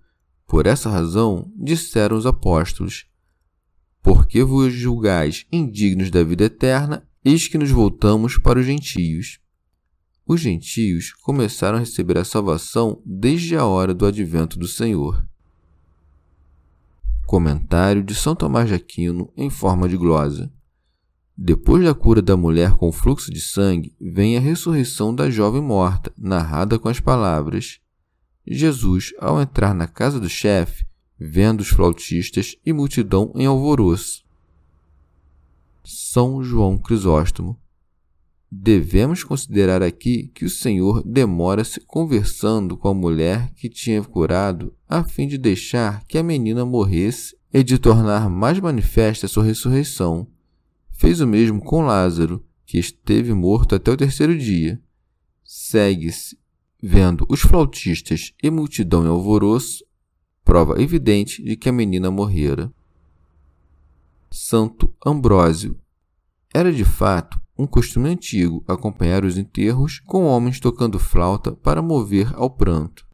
Por 0.48 0.65
essa 0.65 0.89
razão, 0.89 1.53
disseram 1.56 2.17
os 2.17 2.25
apóstolos: 2.25 3.06
Porque 4.01 4.44
vos 4.44 4.74
julgais 4.74 5.46
indignos 5.51 6.10
da 6.10 6.24
vida 6.24 6.46
eterna, 6.46 7.08
eis 7.24 7.48
que 7.48 7.60
nos 7.60 7.70
voltamos 7.70 8.39
para 8.39 8.58
os 8.58 8.65
gentios. 8.65 9.39
Os 10.25 10.41
gentios 10.41 11.13
começaram 11.13 11.77
a 11.77 11.82
receber 11.82 12.17
a 12.17 12.25
salvação 12.25 13.03
desde 13.06 13.56
a 13.56 13.67
hora 13.67 13.94
do 13.94 14.08
advento 14.08 14.58
do 14.58 14.67
Senhor. 14.67 15.26
Comentário 17.27 18.01
de 18.01 18.15
São 18.15 18.34
Tomás 18.34 18.69
de 18.69 18.74
Aquino 18.74 19.34
em 19.36 19.50
forma 19.50 19.89
de 19.89 19.98
glosa. 19.98 20.50
Depois 21.38 21.84
da 21.84 21.93
cura 21.93 22.22
da 22.22 22.38
mulher 22.38 22.77
com 22.77 22.89
fluxo 22.89 23.34
de 23.34 23.41
sangue, 23.41 23.93
vem 24.00 24.38
a 24.38 24.39
ressurreição 24.39 25.13
da 25.13 25.29
jovem 25.29 25.62
morta, 25.62 26.10
narrada 26.17 26.79
com 26.79 26.88
as 26.88 27.01
palavras: 27.01 27.81
Jesus, 28.48 29.13
ao 29.19 29.41
entrar 29.41 29.74
na 29.74 29.89
casa 29.89 30.22
do 30.22 30.29
chefe, 30.29 30.86
vendo 31.19 31.60
os 31.60 31.67
flautistas 31.67 32.55
e 32.65 32.72
multidão 32.72 33.33
em 33.35 33.46
alvoroço. 33.46 34.24
São 35.83 36.42
João 36.42 36.77
Crisóstomo. 36.77 37.59
Devemos 38.50 39.25
considerar 39.25 39.83
aqui 39.83 40.31
que 40.33 40.46
o 40.46 40.50
Senhor 40.50 41.03
demora-se 41.03 41.81
conversando 41.81 42.77
com 42.77 42.88
a 42.88 42.94
mulher 42.94 43.51
que 43.53 43.68
tinha 43.68 44.01
curado, 44.01 44.74
a 44.88 45.03
fim 45.03 45.27
de 45.27 45.38
deixar 45.38 46.05
que 46.05 46.18
a 46.18 46.24
menina 46.24 46.66
morresse 46.66 47.38
e 47.53 47.62
de 47.62 47.77
tornar 47.77 48.29
mais 48.29 48.57
manifesta 48.60 49.27
sua 49.27 49.44
ressurreição. 49.44 50.27
Fez 50.92 51.20
o 51.20 51.27
mesmo 51.27 51.62
com 51.62 51.81
Lázaro, 51.81 52.44
que 52.66 52.77
esteve 52.77 53.33
morto 53.33 53.75
até 53.75 53.92
o 53.92 53.98
terceiro 53.98 54.38
dia. 54.38 54.81
Segue-se, 55.44 56.38
vendo 56.81 57.25
os 57.29 57.42
flautistas 57.42 58.33
e 58.42 58.50
multidão 58.50 59.03
em 59.03 59.10
alvoroço, 59.10 59.86
prova 60.46 60.81
evidente 60.81 61.44
de 61.44 61.57
que 61.57 61.68
a 61.68 61.74
menina 61.74 62.10
morrera. 62.10 62.72
Santo 64.31 64.94
Ambrósio. 65.05 65.77
Era 66.53 66.72
de 66.72 66.86
fato 66.86 67.40
um 67.57 67.65
costume 67.65 68.09
antigo 68.09 68.63
acompanhar 68.67 69.25
os 69.25 69.37
enterros 69.37 70.00
com 70.05 70.25
homens 70.25 70.59
tocando 70.59 71.00
flauta 71.00 71.51
para 71.51 71.81
mover 71.81 72.31
ao 72.35 72.50
pranto. 72.50 73.05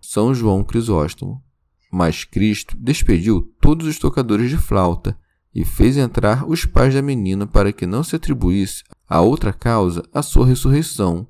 São 0.00 0.34
João 0.34 0.64
Crisóstomo. 0.64 1.42
Mas 1.90 2.24
Cristo 2.24 2.76
despediu 2.78 3.52
todos 3.60 3.86
os 3.86 3.98
tocadores 3.98 4.50
de 4.50 4.58
flauta 4.58 5.18
e 5.54 5.64
fez 5.64 5.96
entrar 5.96 6.48
os 6.48 6.64
pais 6.64 6.94
da 6.94 7.00
menina 7.00 7.46
para 7.46 7.72
que 7.72 7.86
não 7.86 8.02
se 8.02 8.14
atribuísse 8.16 8.84
a 9.08 9.20
outra 9.20 9.52
causa 9.52 10.02
a 10.12 10.22
sua 10.22 10.46
ressurreição. 10.46 11.26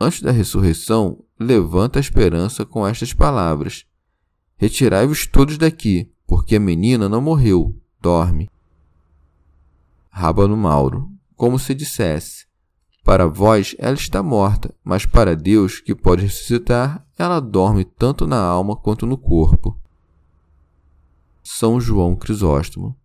Antes 0.00 0.22
da 0.22 0.30
ressurreição, 0.30 1.22
levanta 1.38 1.98
a 1.98 2.00
esperança 2.00 2.64
com 2.64 2.86
estas 2.86 3.12
palavras: 3.12 3.84
Retirai-vos 4.56 5.26
todos 5.26 5.58
daqui, 5.58 6.10
porque 6.26 6.56
a 6.56 6.60
menina 6.60 7.08
não 7.08 7.20
morreu, 7.20 7.76
dorme. 8.00 8.48
Rábano 10.10 10.56
Mauro, 10.56 11.08
como 11.36 11.58
se 11.58 11.74
dissesse: 11.74 12.46
Para 13.04 13.26
vós 13.26 13.74
ela 13.78 13.94
está 13.94 14.22
morta, 14.22 14.74
mas 14.82 15.06
para 15.06 15.36
Deus, 15.36 15.80
que 15.80 15.94
pode 15.94 16.22
ressuscitar, 16.22 17.06
ela 17.16 17.40
dorme 17.40 17.84
tanto 17.84 18.26
na 18.26 18.40
alma 18.40 18.76
quanto 18.76 19.06
no 19.06 19.16
corpo. 19.16 19.80
São 21.42 21.80
João 21.80 22.14
Crisóstomo. 22.14 22.96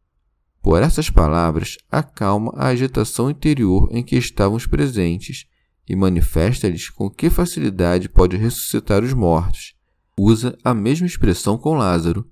Por 0.61 0.81
essas 0.81 1.09
palavras, 1.09 1.77
acalma 1.91 2.53
a 2.55 2.67
agitação 2.67 3.29
interior 3.29 3.89
em 3.91 4.01
que 4.01 4.15
estavam 4.15 4.55
os 4.55 4.65
presentes 4.65 5.45
e 5.87 5.95
manifesta-lhes 5.95 6.89
com 6.89 7.09
que 7.09 7.29
facilidade 7.29 8.07
pode 8.07 8.37
ressuscitar 8.37 9.03
os 9.03 9.13
mortos. 9.13 9.73
Usa 10.17 10.57
a 10.63 10.73
mesma 10.73 11.07
expressão 11.07 11.57
com 11.57 11.73
Lázaro. 11.73 12.29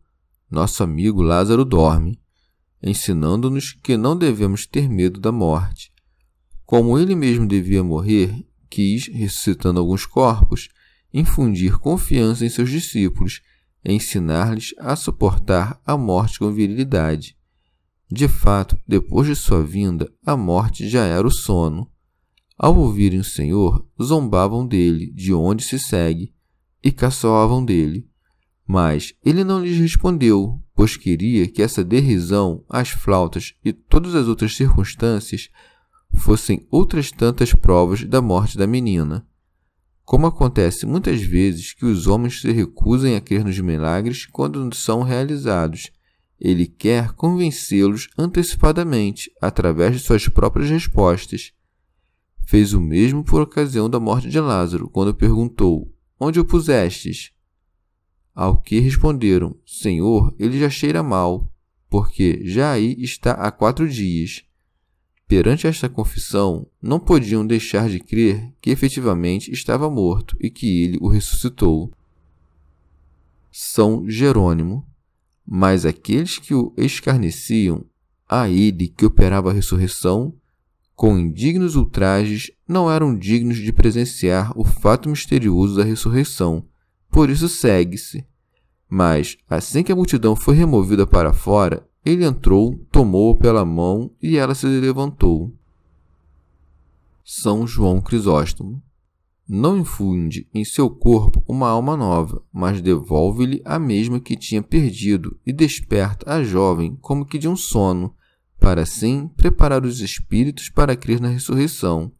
Nosso 0.50 0.84
amigo 0.84 1.22
Lázaro 1.22 1.66
dorme 1.66 2.21
ensinando-nos 2.84 3.74
que 3.74 3.96
não 3.98 4.18
devemos 4.18 4.66
ter 4.66 4.90
medo 4.90 5.20
da 5.20 5.32
morte. 5.32 5.92
Como 6.66 6.98
ele 6.98 7.16
mesmo 7.16 7.48
devia 7.48 7.84
morrer, 7.84 8.46
quis, 8.70 9.08
ressuscitando 9.08 9.80
alguns 9.80 10.06
corpos, 10.06 10.70
infundir 11.14 11.78
confiança 11.78 12.46
em 12.46 12.50
seus 12.50 12.70
discípulos 12.70 13.42
ensinar-lhes 13.84 14.74
a 14.78 14.96
suportar 14.96 15.82
a 15.86 15.98
morte 15.98 16.40
com 16.40 16.52
virilidade. 16.52 17.36
De 18.10 18.28
fato, 18.28 18.78
depois 18.88 19.28
de 19.28 19.36
sua 19.36 19.64
vinda, 19.64 20.12
a 20.26 20.36
morte 20.36 20.88
já 20.88 21.06
era 21.06 21.26
o 21.26 21.32
sono. 21.32 21.90
Ao 22.58 22.78
ouvirem 22.78 23.20
o 23.20 23.24
Senhor, 23.24 23.88
zombavam 24.02 24.68
dele, 24.68 25.12
de 25.12 25.34
onde 25.34 25.64
se 25.64 25.80
segue, 25.80 26.34
e 26.84 26.92
caçoavam 26.92 27.64
dele. 27.64 28.08
Mas 28.72 29.14
ele 29.22 29.44
não 29.44 29.62
lhes 29.62 29.78
respondeu, 29.78 30.58
pois 30.74 30.96
queria 30.96 31.46
que 31.46 31.62
essa 31.62 31.84
derrisão, 31.84 32.64
as 32.70 32.88
flautas 32.88 33.54
e 33.66 33.74
todas 33.74 34.16
as 34.16 34.30
outras 34.30 34.56
circunstâncias 34.56 35.50
fossem 36.14 36.66
outras 36.72 37.12
tantas 37.12 37.54
provas 37.54 38.06
da 38.06 38.22
morte 38.22 38.58
da 38.58 38.66
menina. 38.66 39.28
Como 40.06 40.26
acontece 40.26 40.86
muitas 40.86 41.22
vezes 41.22 41.74
que 41.74 41.84
os 41.84 42.08
homens 42.08 42.40
se 42.40 42.50
recusam 42.54 43.14
a 43.14 43.20
crer 43.20 43.44
nos 43.44 43.60
milagres 43.60 44.26
quando 44.26 44.74
são 44.74 45.02
realizados, 45.02 45.92
ele 46.40 46.66
quer 46.66 47.12
convencê-los 47.12 48.08
antecipadamente 48.18 49.30
através 49.42 49.98
de 49.98 50.00
suas 50.00 50.30
próprias 50.30 50.70
respostas. 50.70 51.52
Fez 52.46 52.72
o 52.72 52.80
mesmo 52.80 53.22
por 53.22 53.42
ocasião 53.42 53.90
da 53.90 54.00
morte 54.00 54.30
de 54.30 54.40
Lázaro, 54.40 54.88
quando 54.88 55.14
perguntou: 55.14 55.94
Onde 56.18 56.40
o 56.40 56.46
pusestes? 56.46 57.34
Ao 58.34 58.58
que 58.58 58.80
responderam: 58.80 59.56
Senhor, 59.66 60.34
ele 60.40 60.60
já 60.60 60.70
cheira 60.70 61.04
mal, 61.04 61.52
porque 61.90 62.42
já 62.46 62.72
aí 62.72 62.96
está 63.00 63.34
há 63.34 63.52
quatro 63.52 63.88
dias. 63.88 64.44
Perante 65.28 65.68
esta 65.68 65.88
confissão, 65.88 66.68
não 66.82 67.00
podiam 67.00 67.46
deixar 67.46 67.90
de 67.90 68.00
crer 68.00 68.54
que 68.62 68.70
efetivamente 68.70 69.52
estava 69.52 69.90
morto 69.90 70.36
e 70.40 70.50
que 70.50 70.84
ele 70.84 70.98
o 71.02 71.08
ressuscitou. 71.08 71.92
São 73.52 74.10
Jerônimo. 74.10 74.88
Mas 75.46 75.86
aqueles 75.86 76.38
que 76.38 76.54
o 76.54 76.74
escarneciam, 76.78 77.84
a 78.30 78.48
ele 78.48 78.88
que 78.88 79.06
operava 79.06 79.50
a 79.50 79.54
ressurreição, 79.54 80.34
com 80.96 81.18
indignos 81.18 81.76
ultrajes, 81.76 82.52
não 82.66 82.90
eram 82.90 83.18
dignos 83.18 83.58
de 83.58 83.74
presenciar 83.74 84.58
o 84.58 84.64
fato 84.64 85.10
misterioso 85.10 85.76
da 85.76 85.84
ressurreição 85.84 86.66
por 87.12 87.30
isso 87.30 87.50
segue-se. 87.50 88.26
Mas, 88.90 89.38
assim 89.50 89.84
que 89.84 89.92
a 89.92 89.96
multidão 89.96 90.36
foi 90.36 90.56
removida 90.56 91.06
para 91.06 91.34
fora, 91.34 91.88
ele 92.04 92.26
entrou, 92.26 92.76
tomou-a 92.92 93.38
pela 93.38 93.64
mão 93.64 94.12
e 94.22 94.38
ela 94.38 94.56
se 94.56 94.66
levantou. 94.66 95.54
São 97.24 97.68
João 97.68 98.02
Crisóstomo. 98.02 98.82
Não 99.48 99.78
infunde 99.78 100.48
em 100.54 100.64
seu 100.64 100.90
corpo 100.90 101.44
uma 101.48 101.68
alma 101.68 101.98
nova, 101.98 102.42
mas 102.54 102.82
devolve-lhe 102.82 103.62
a 103.66 103.78
mesma 103.78 104.20
que 104.20 104.38
tinha 104.38 104.64
perdido 104.64 105.38
e 105.46 105.52
desperta 105.52 106.34
a 106.34 106.42
jovem 106.42 106.98
como 107.02 107.26
que 107.26 107.38
de 107.38 107.50
um 107.50 107.56
sono, 107.56 108.16
para 108.60 108.82
assim 108.82 109.28
preparar 109.28 109.86
os 109.86 110.00
espíritos 110.00 110.70
para 110.70 110.96
crer 110.96 111.20
na 111.20 111.28
ressurreição. 111.28 112.12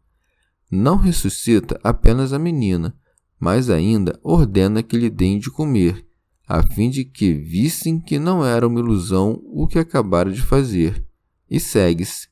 Não 0.70 0.96
ressuscita 0.96 1.80
apenas 1.82 2.32
a 2.32 2.38
menina, 2.38 2.94
mas 3.42 3.68
ainda 3.68 4.16
ordena 4.22 4.84
que 4.84 4.96
lhe 4.96 5.10
deem 5.10 5.36
de 5.36 5.50
comer, 5.50 6.06
a 6.46 6.62
fim 6.62 6.88
de 6.88 7.04
que 7.04 7.32
vissem 7.34 7.98
que 7.98 8.16
não 8.16 8.46
era 8.46 8.68
uma 8.68 8.78
ilusão 8.78 9.42
o 9.46 9.66
que 9.66 9.80
acabara 9.80 10.30
de 10.30 10.40
fazer. 10.40 11.04
E 11.50 11.58
segue-se. 11.58 12.28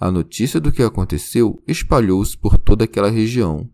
A 0.00 0.10
notícia 0.10 0.58
do 0.58 0.72
que 0.72 0.82
aconteceu 0.82 1.62
espalhou-se 1.68 2.34
por 2.34 2.56
toda 2.56 2.84
aquela 2.84 3.10
região. 3.10 3.68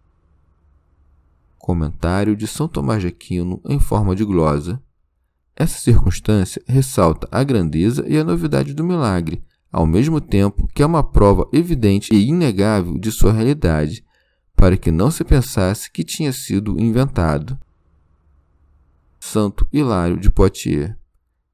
Comentário 1.57 2.35
de 2.35 2.49
São 2.49 2.67
Tomás 2.67 3.03
de 3.03 3.07
Aquino 3.07 3.61
em 3.69 3.79
forma 3.79 4.17
de 4.17 4.25
glosa. 4.25 4.83
Essa 5.55 5.79
circunstância 5.79 6.61
ressalta 6.67 7.29
a 7.31 7.45
grandeza 7.45 8.05
e 8.09 8.19
a 8.19 8.25
novidade 8.25 8.75
do 8.75 8.83
milagre, 8.83 9.45
ao 9.71 9.87
mesmo 9.87 10.21
tempo 10.21 10.69
que 10.75 10.83
é 10.83 10.87
uma 10.87 11.05
prova 11.05 11.49
evidente 11.53 12.13
e 12.13 12.27
inegável 12.27 12.99
de 12.99 13.13
sua 13.13 13.33
realidade, 13.33 14.05
para 14.65 14.79
que 14.79 14.91
não 14.91 15.11
se 15.11 15.23
pensasse 15.23 15.91
que 15.91 16.03
tinha 16.03 16.33
sido 16.33 16.81
inventado. 16.81 17.59
Santo 19.21 19.69
Hilário 19.71 20.19
de 20.19 20.31
Poitiers. 20.31 20.95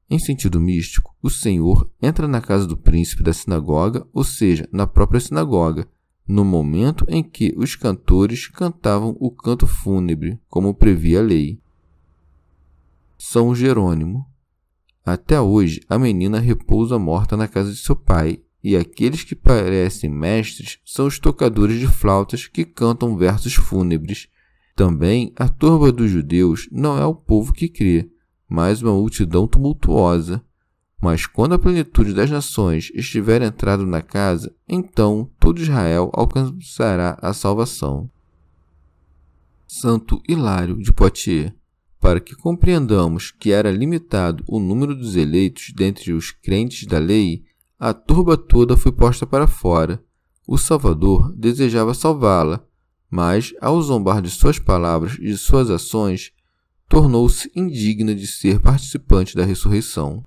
Em 0.09 0.17
sentido 0.17 0.61
místico, 0.61 1.13
o 1.21 1.29
Senhor 1.29 1.91
entra 2.01 2.25
na 2.25 2.39
casa 2.39 2.65
do 2.65 2.77
príncipe 2.77 3.21
da 3.21 3.33
sinagoga, 3.33 4.07
ou 4.13 4.23
seja, 4.23 4.65
na 4.71 4.87
própria 4.87 5.19
sinagoga, 5.19 5.89
no 6.25 6.45
momento 6.45 7.05
em 7.09 7.21
que 7.21 7.53
os 7.57 7.75
cantores 7.75 8.47
cantavam 8.47 9.17
o 9.19 9.29
canto 9.29 9.67
fúnebre, 9.67 10.39
como 10.47 10.73
previa 10.73 11.19
a 11.19 11.21
lei. 11.21 11.59
São 13.17 13.53
Jerônimo. 13.53 14.25
Até 15.05 15.41
hoje, 15.41 15.81
a 15.89 15.99
menina 15.99 16.39
repousa 16.39 16.97
morta 16.97 17.35
na 17.35 17.49
casa 17.49 17.71
de 17.71 17.77
seu 17.77 17.93
pai, 17.93 18.41
e 18.63 18.75
aqueles 18.75 19.23
que 19.23 19.35
parecem 19.35 20.09
mestres 20.09 20.79
são 20.85 21.07
os 21.07 21.19
tocadores 21.19 21.79
de 21.79 21.87
flautas 21.87 22.47
que 22.47 22.63
cantam 22.63 23.17
versos 23.17 23.53
fúnebres. 23.53 24.27
Também 24.75 25.33
a 25.35 25.47
turba 25.49 25.91
dos 25.91 26.09
judeus 26.09 26.67
não 26.71 26.97
é 26.97 27.05
o 27.05 27.15
povo 27.15 27.53
que 27.53 27.67
crê, 27.67 28.09
mas 28.47 28.81
uma 28.81 28.93
multidão 28.93 29.47
tumultuosa. 29.47 30.43
Mas 31.01 31.25
quando 31.25 31.53
a 31.53 31.59
plenitude 31.59 32.13
das 32.13 32.29
nações 32.29 32.91
estiver 32.93 33.41
entrado 33.41 33.85
na 33.87 34.01
casa, 34.01 34.53
então 34.69 35.29
todo 35.39 35.61
Israel 35.61 36.11
alcançará 36.13 37.17
a 37.21 37.33
salvação. 37.33 38.09
Santo 39.67 40.21
Hilário 40.27 40.77
de 40.77 40.93
Poitiers 40.93 41.53
para 42.01 42.19
que 42.19 42.35
compreendamos 42.35 43.29
que 43.29 43.51
era 43.51 43.71
limitado 43.71 44.43
o 44.47 44.59
número 44.59 44.95
dos 44.95 45.15
eleitos 45.15 45.71
dentre 45.71 46.11
os 46.11 46.31
crentes 46.31 46.87
da 46.87 46.97
lei, 46.97 47.43
a 47.83 47.95
turba 47.95 48.37
toda 48.37 48.77
foi 48.77 48.91
posta 48.91 49.25
para 49.25 49.47
fora. 49.47 49.99
O 50.47 50.55
Salvador 50.55 51.33
desejava 51.35 51.95
salvá-la, 51.95 52.63
mas, 53.09 53.55
ao 53.59 53.81
zombar 53.81 54.21
de 54.21 54.29
suas 54.29 54.59
palavras 54.59 55.13
e 55.13 55.23
de 55.23 55.35
suas 55.35 55.71
ações, 55.71 56.31
tornou-se 56.87 57.51
indigna 57.55 58.13
de 58.13 58.27
ser 58.27 58.59
participante 58.59 59.35
da 59.35 59.43
ressurreição. 59.43 60.23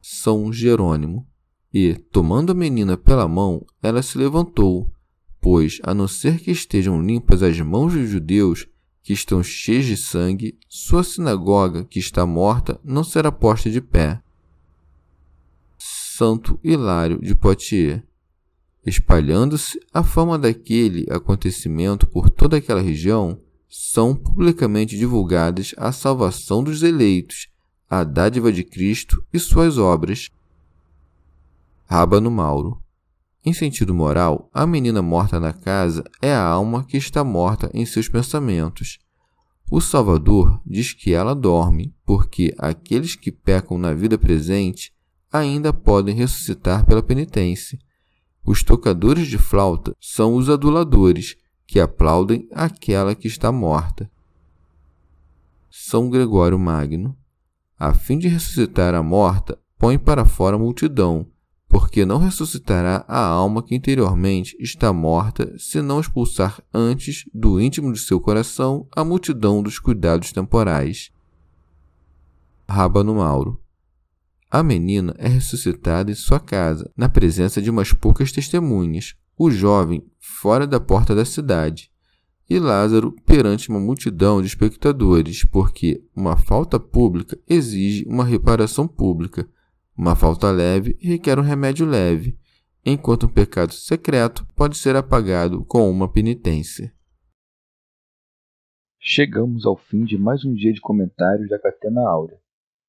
São 0.00 0.50
Jerônimo. 0.50 1.26
E, 1.72 1.92
tomando 2.10 2.52
a 2.52 2.54
menina 2.54 2.96
pela 2.96 3.28
mão, 3.28 3.66
ela 3.82 4.02
se 4.02 4.16
levantou, 4.16 4.90
pois, 5.38 5.80
a 5.82 5.92
não 5.92 6.08
ser 6.08 6.40
que 6.40 6.50
estejam 6.50 7.02
limpas 7.02 7.42
as 7.42 7.60
mãos 7.60 7.92
dos 7.92 8.08
judeus, 8.08 8.66
que 9.02 9.12
estão 9.12 9.42
cheios 9.42 9.84
de 9.84 9.98
sangue, 9.98 10.58
sua 10.66 11.04
sinagoga, 11.04 11.84
que 11.84 11.98
está 11.98 12.24
morta, 12.24 12.80
não 12.82 13.04
será 13.04 13.30
posta 13.30 13.70
de 13.70 13.82
pé. 13.82 14.22
Santo 16.20 16.60
Hilário 16.62 17.18
de 17.18 17.34
Poitiers. 17.34 18.02
Espalhando-se 18.84 19.80
a 19.90 20.02
fama 20.02 20.38
daquele 20.38 21.06
acontecimento 21.10 22.06
por 22.06 22.28
toda 22.28 22.58
aquela 22.58 22.82
região, 22.82 23.40
são 23.66 24.14
publicamente 24.14 24.98
divulgadas 24.98 25.74
a 25.78 25.90
salvação 25.92 26.62
dos 26.62 26.82
eleitos, 26.82 27.48
a 27.88 28.04
dádiva 28.04 28.52
de 28.52 28.62
Cristo 28.62 29.24
e 29.32 29.38
suas 29.38 29.78
obras. 29.78 30.28
Rábano 31.86 32.30
Mauro. 32.30 32.82
Em 33.42 33.54
sentido 33.54 33.94
moral, 33.94 34.50
a 34.52 34.66
menina 34.66 35.00
morta 35.00 35.40
na 35.40 35.54
casa 35.54 36.04
é 36.20 36.34
a 36.34 36.44
alma 36.44 36.84
que 36.84 36.98
está 36.98 37.24
morta 37.24 37.70
em 37.72 37.86
seus 37.86 38.10
pensamentos. 38.10 38.98
O 39.70 39.80
Salvador 39.80 40.60
diz 40.66 40.92
que 40.92 41.14
ela 41.14 41.34
dorme, 41.34 41.94
porque 42.04 42.54
aqueles 42.58 43.16
que 43.16 43.32
pecam 43.32 43.78
na 43.78 43.94
vida 43.94 44.18
presente 44.18 44.92
ainda 45.32 45.72
podem 45.72 46.14
ressuscitar 46.14 46.84
pela 46.84 47.02
penitência. 47.02 47.78
Os 48.44 48.62
tocadores 48.62 49.26
de 49.28 49.38
flauta 49.38 49.94
são 50.00 50.34
os 50.34 50.48
aduladores, 50.48 51.36
que 51.66 51.78
aplaudem 51.78 52.48
aquela 52.52 53.14
que 53.14 53.28
está 53.28 53.52
morta. 53.52 54.10
São 55.70 56.10
Gregório 56.10 56.58
Magno, 56.58 57.16
a 57.78 57.94
fim 57.94 58.18
de 58.18 58.26
ressuscitar 58.26 58.92
a 58.92 59.02
morta, 59.04 59.56
põe 59.78 59.96
para 59.96 60.24
fora 60.24 60.56
a 60.56 60.58
multidão, 60.58 61.28
porque 61.68 62.04
não 62.04 62.18
ressuscitará 62.18 63.04
a 63.06 63.24
alma 63.24 63.62
que 63.62 63.76
interiormente 63.76 64.56
está 64.58 64.92
morta, 64.92 65.56
se 65.56 65.80
não 65.80 66.00
expulsar 66.00 66.60
antes 66.74 67.24
do 67.32 67.60
íntimo 67.60 67.92
de 67.92 68.00
seu 68.00 68.20
coração 68.20 68.88
a 68.90 69.04
multidão 69.04 69.62
dos 69.62 69.78
cuidados 69.78 70.32
temporais. 70.32 71.12
Rábano 72.68 73.14
Mauro 73.14 73.59
a 74.50 74.64
menina 74.64 75.14
é 75.16 75.28
ressuscitada 75.28 76.10
em 76.10 76.14
sua 76.14 76.40
casa, 76.40 76.90
na 76.96 77.08
presença 77.08 77.62
de 77.62 77.70
umas 77.70 77.92
poucas 77.92 78.32
testemunhas, 78.32 79.14
o 79.38 79.48
jovem 79.48 80.04
fora 80.18 80.66
da 80.66 80.80
porta 80.80 81.14
da 81.14 81.24
cidade, 81.24 81.90
e 82.48 82.58
Lázaro 82.58 83.12
perante 83.24 83.68
uma 83.68 83.78
multidão 83.78 84.40
de 84.40 84.48
espectadores, 84.48 85.44
porque 85.44 86.02
uma 86.16 86.36
falta 86.36 86.80
pública 86.80 87.38
exige 87.48 88.04
uma 88.08 88.24
reparação 88.24 88.88
pública, 88.88 89.48
uma 89.96 90.16
falta 90.16 90.50
leve 90.50 90.98
requer 91.00 91.38
um 91.38 91.42
remédio 91.42 91.86
leve, 91.86 92.36
enquanto 92.84 93.26
um 93.26 93.28
pecado 93.28 93.72
secreto 93.72 94.44
pode 94.56 94.76
ser 94.76 94.96
apagado 94.96 95.64
com 95.64 95.88
uma 95.88 96.10
penitência. 96.10 96.92
Chegamos 98.98 99.64
ao 99.64 99.76
fim 99.76 100.04
de 100.04 100.18
mais 100.18 100.44
um 100.44 100.52
dia 100.52 100.72
de 100.72 100.80
comentários 100.80 101.48
da 101.48 101.58
Catena 101.58 102.00
Áurea. 102.00 102.39